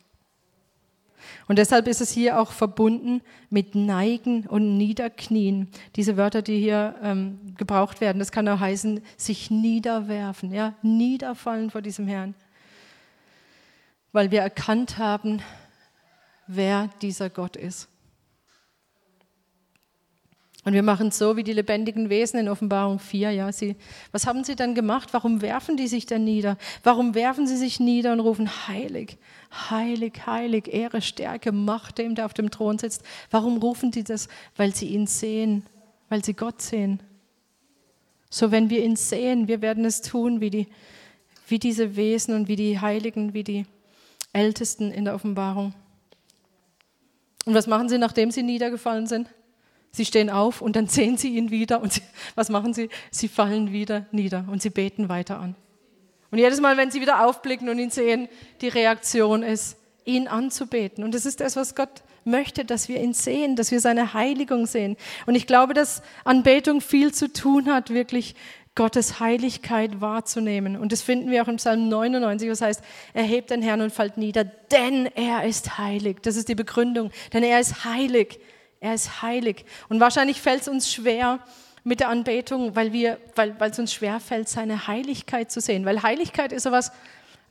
[1.48, 5.68] Und deshalb ist es hier auch verbunden mit Neigen und Niederknien.
[5.94, 11.70] Diese Wörter, die hier ähm, gebraucht werden, das kann auch heißen, sich niederwerfen, ja, niederfallen
[11.70, 12.34] vor diesem Herrn.
[14.12, 15.40] Weil wir erkannt haben,
[16.46, 17.88] wer dieser Gott ist.
[20.66, 23.30] Und wir machen es so wie die lebendigen Wesen in Offenbarung 4.
[23.30, 23.76] Ja, sie,
[24.10, 25.10] was haben sie dann gemacht?
[25.12, 26.58] Warum werfen die sich denn nieder?
[26.82, 29.16] Warum werfen sie sich nieder und rufen heilig,
[29.70, 33.04] heilig, heilig, Ehre, Stärke, Macht dem, der auf dem Thron sitzt?
[33.30, 34.26] Warum rufen die das?
[34.56, 35.64] Weil sie ihn sehen,
[36.08, 37.00] weil sie Gott sehen.
[38.28, 40.66] So, wenn wir ihn sehen, wir werden es tun wie, die,
[41.46, 43.66] wie diese Wesen und wie die Heiligen, wie die
[44.32, 45.74] Ältesten in der Offenbarung.
[47.44, 49.28] Und was machen sie, nachdem sie niedergefallen sind?
[49.96, 52.02] Sie stehen auf und dann sehen sie ihn wieder und sie,
[52.34, 52.90] was machen sie?
[53.10, 55.56] Sie fallen wieder nieder und sie beten weiter an.
[56.30, 58.28] Und jedes Mal, wenn sie wieder aufblicken und ihn sehen,
[58.60, 61.02] die Reaktion ist, ihn anzubeten.
[61.02, 64.66] Und das ist das, was Gott möchte, dass wir ihn sehen, dass wir seine Heiligung
[64.66, 64.98] sehen.
[65.24, 68.34] Und ich glaube, dass Anbetung viel zu tun hat, wirklich
[68.74, 70.76] Gottes Heiligkeit wahrzunehmen.
[70.76, 72.82] Und das finden wir auch im Psalm 99, was heißt,
[73.14, 76.18] erhebt den Herrn und fällt nieder, denn er ist heilig.
[76.20, 78.38] Das ist die Begründung, denn er ist heilig.
[78.86, 79.64] Er ist heilig.
[79.88, 81.40] Und wahrscheinlich fällt es uns schwer
[81.82, 85.84] mit der Anbetung, weil, wir, weil, es uns schwer fällt, seine Heiligkeit zu sehen.
[85.84, 86.92] Weil Heiligkeit ist sowas,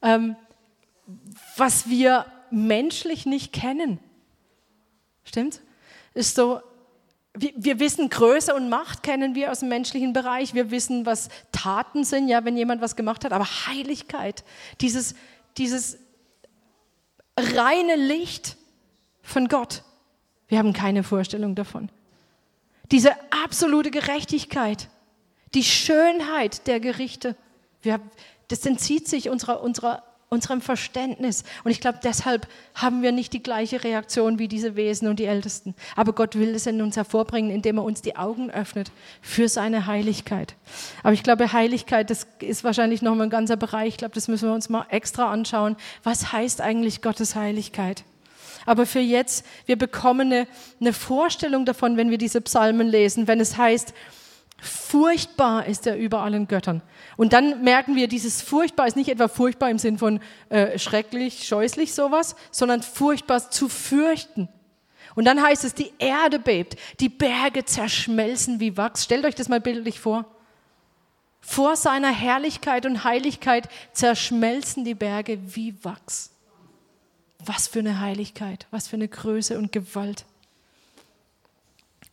[0.02, 0.38] ähm,
[1.58, 4.00] was wir menschlich nicht kennen.
[5.26, 5.60] Stimmt?
[6.14, 6.62] Ist so,
[7.34, 10.54] wir, wir, wissen Größe und Macht kennen wir aus dem menschlichen Bereich.
[10.54, 13.34] Wir wissen, was Taten sind, ja, wenn jemand was gemacht hat.
[13.34, 14.46] Aber Heiligkeit,
[14.80, 15.16] dieses,
[15.58, 15.98] dieses
[17.38, 18.56] reine Licht
[19.22, 19.84] von Gott,
[20.48, 21.90] wir haben keine Vorstellung davon.
[22.92, 23.12] Diese
[23.44, 24.90] absolute Gerechtigkeit,
[25.54, 27.36] die Schönheit der Gerichte,
[27.82, 28.00] wir,
[28.50, 31.44] das entzieht sich unserer, unserer, unserem Verständnis.
[31.64, 35.26] Und ich glaube, deshalb haben wir nicht die gleiche Reaktion wie diese Wesen und die
[35.26, 35.74] Ältesten.
[35.96, 38.92] Aber Gott will es in uns hervorbringen, indem er uns die Augen öffnet
[39.22, 40.56] für seine Heiligkeit.
[41.02, 43.90] Aber ich glaube, Heiligkeit, das ist wahrscheinlich nochmal ein ganzer Bereich.
[43.90, 45.76] Ich glaube, das müssen wir uns mal extra anschauen.
[46.04, 48.04] Was heißt eigentlich Gottes Heiligkeit?
[48.66, 50.48] Aber für jetzt, wir bekommen eine,
[50.80, 53.94] eine Vorstellung davon, wenn wir diese Psalmen lesen, wenn es heißt,
[54.58, 56.82] Furchtbar ist er über allen Göttern.
[57.18, 61.48] Und dann merken wir, dieses furchtbar ist nicht etwa furchtbar im Sinn von äh, schrecklich,
[61.48, 64.48] scheußlich sowas, sondern furchtbar zu fürchten.
[65.14, 69.04] Und dann heißt es, die Erde bebt, die Berge zerschmelzen wie Wachs.
[69.04, 70.26] Stellt euch das mal bildlich vor.
[71.42, 76.35] Vor seiner Herrlichkeit und Heiligkeit zerschmelzen die Berge wie Wachs.
[77.44, 80.26] Was für eine Heiligkeit, was für eine Größe und Gewalt.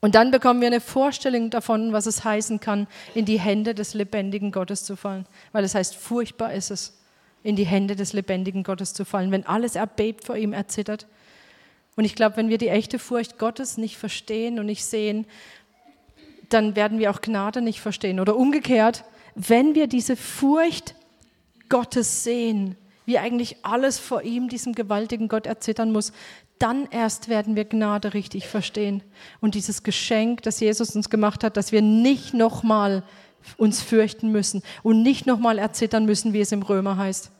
[0.00, 3.94] Und dann bekommen wir eine Vorstellung davon, was es heißen kann, in die Hände des
[3.94, 5.26] lebendigen Gottes zu fallen.
[5.52, 6.98] Weil es heißt, furchtbar ist es,
[7.44, 11.06] in die Hände des lebendigen Gottes zu fallen, wenn alles erbebt vor ihm, erzittert.
[11.96, 15.26] Und ich glaube, wenn wir die echte Furcht Gottes nicht verstehen und nicht sehen,
[16.48, 18.20] dann werden wir auch Gnade nicht verstehen.
[18.20, 19.04] Oder umgekehrt,
[19.34, 20.94] wenn wir diese Furcht
[21.68, 26.12] Gottes sehen, wie eigentlich alles vor ihm, diesem gewaltigen Gott, erzittern muss,
[26.58, 29.02] dann erst werden wir Gnade richtig verstehen.
[29.40, 33.02] Und dieses Geschenk, das Jesus uns gemacht hat, dass wir nicht nochmal
[33.56, 37.32] uns fürchten müssen und nicht nochmal erzittern müssen, wie es im Römer heißt,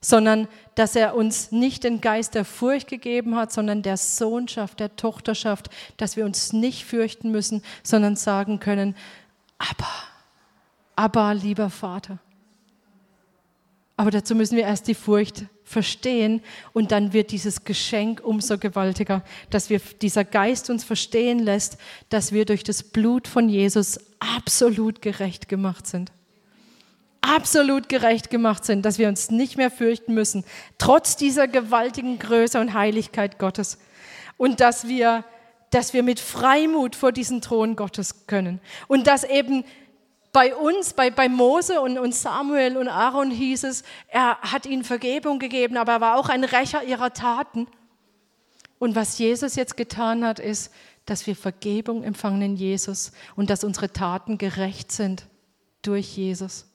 [0.00, 4.94] sondern dass er uns nicht den Geist der Furcht gegeben hat, sondern der Sohnschaft, der
[4.94, 8.94] Tochterschaft, dass wir uns nicht fürchten müssen, sondern sagen können,
[9.58, 9.88] aber,
[10.94, 12.18] aber lieber Vater.
[13.96, 16.42] Aber dazu müssen wir erst die Furcht verstehen
[16.72, 21.78] und dann wird dieses Geschenk umso gewaltiger, dass wir dieser Geist uns verstehen lässt,
[22.08, 26.12] dass wir durch das Blut von Jesus absolut gerecht gemacht sind.
[27.22, 30.44] Absolut gerecht gemacht sind, dass wir uns nicht mehr fürchten müssen,
[30.78, 33.78] trotz dieser gewaltigen Größe und Heiligkeit Gottes.
[34.36, 35.24] Und dass wir,
[35.70, 38.60] dass wir mit Freimut vor diesen Thron Gottes können.
[38.86, 39.64] Und dass eben
[40.36, 44.84] bei uns, bei, bei Mose und, und Samuel und Aaron hieß es, er hat ihnen
[44.84, 47.66] Vergebung gegeben, aber er war auch ein Rächer ihrer Taten.
[48.78, 50.74] Und was Jesus jetzt getan hat, ist,
[51.06, 55.26] dass wir Vergebung empfangen in Jesus und dass unsere Taten gerecht sind
[55.80, 56.66] durch Jesus.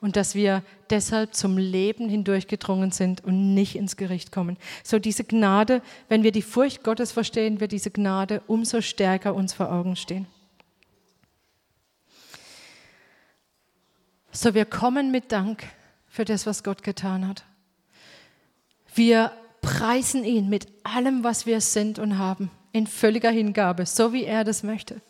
[0.00, 4.58] und dass wir deshalb zum Leben hindurchgedrungen sind und nicht ins Gericht kommen.
[4.84, 9.54] So diese Gnade, wenn wir die Furcht Gottes verstehen, wird diese Gnade umso stärker uns
[9.54, 10.28] vor Augen stehen.
[14.36, 15.62] So wir kommen mit Dank
[16.08, 17.44] für das, was Gott getan hat.
[18.92, 19.30] Wir
[19.62, 24.42] preisen ihn mit allem, was wir sind und haben, in völliger Hingabe, so wie er
[24.42, 25.00] das möchte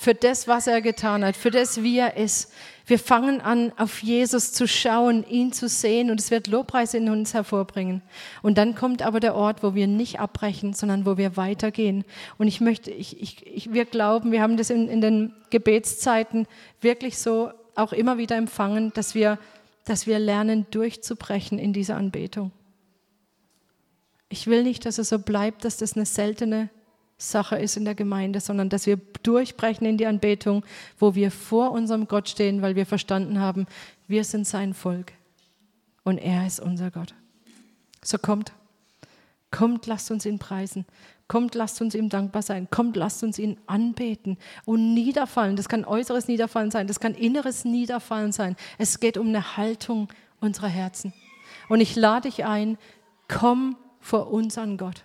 [0.00, 2.50] für das, was er getan hat, für das, wie er ist.
[2.86, 7.10] Wir fangen an, auf Jesus zu schauen, ihn zu sehen und es wird Lobpreis in
[7.10, 8.00] uns hervorbringen.
[8.40, 12.06] Und dann kommt aber der Ort, wo wir nicht abbrechen, sondern wo wir weitergehen.
[12.38, 16.46] Und ich möchte, ich, ich, wir glauben, wir haben das in, in den Gebetszeiten
[16.80, 19.38] wirklich so auch immer wieder empfangen, dass wir,
[19.84, 22.52] dass wir lernen, durchzubrechen in dieser Anbetung.
[24.28, 26.70] Ich will nicht, dass es so bleibt, dass das eine seltene
[27.18, 30.64] Sache ist in der Gemeinde, sondern dass wir durchbrechen in die Anbetung,
[30.98, 33.66] wo wir vor unserem Gott stehen, weil wir verstanden haben,
[34.08, 35.12] wir sind sein Volk
[36.04, 37.14] und er ist unser Gott.
[38.02, 38.52] So kommt,
[39.50, 40.86] kommt, lasst uns ihn preisen.
[41.30, 42.66] Kommt, lasst uns ihm dankbar sein.
[42.72, 45.54] Kommt, lasst uns ihn anbeten und niederfallen.
[45.54, 48.56] Das kann äußeres Niederfallen sein, das kann inneres Niederfallen sein.
[48.78, 50.08] Es geht um eine Haltung
[50.40, 51.12] unserer Herzen.
[51.68, 52.78] Und ich lade dich ein,
[53.28, 55.04] komm vor uns an Gott.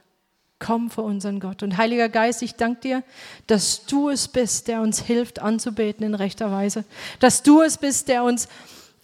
[0.57, 1.61] Komm vor unseren Gott.
[1.61, 3.03] Und Heiliger Geist, ich danke dir,
[3.45, 6.85] dass du es bist, der uns hilft anzubeten in rechter Weise.
[7.19, 8.47] Dass du es bist, der uns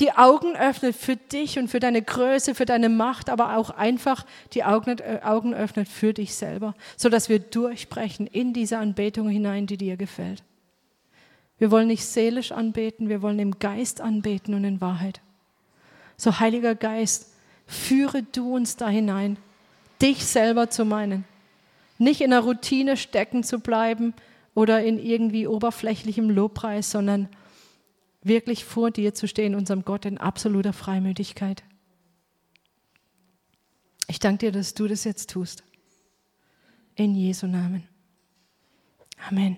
[0.01, 4.25] die Augen öffnet für dich und für deine Größe, für deine Macht, aber auch einfach
[4.53, 9.77] die Augen, äh, öffnet für dich selber, sodass wir durchbrechen in diese Anbetung hinein, die
[9.77, 10.43] dir gefällt.
[11.57, 15.21] Wir wollen nicht seelisch anbeten, wir wollen im Geist anbeten und in Wahrheit.
[16.17, 17.31] So, Heiliger Geist,
[17.65, 19.37] führe du uns da hinein,
[20.01, 21.23] dich selber zu meinen
[22.01, 24.13] nicht in der Routine stecken zu bleiben
[24.55, 27.29] oder in irgendwie oberflächlichem Lobpreis, sondern
[28.21, 31.63] wirklich vor dir zu stehen, unserem Gott in absoluter Freimütigkeit.
[34.07, 35.63] Ich danke dir, dass du das jetzt tust.
[36.95, 37.87] In Jesu Namen.
[39.29, 39.57] Amen.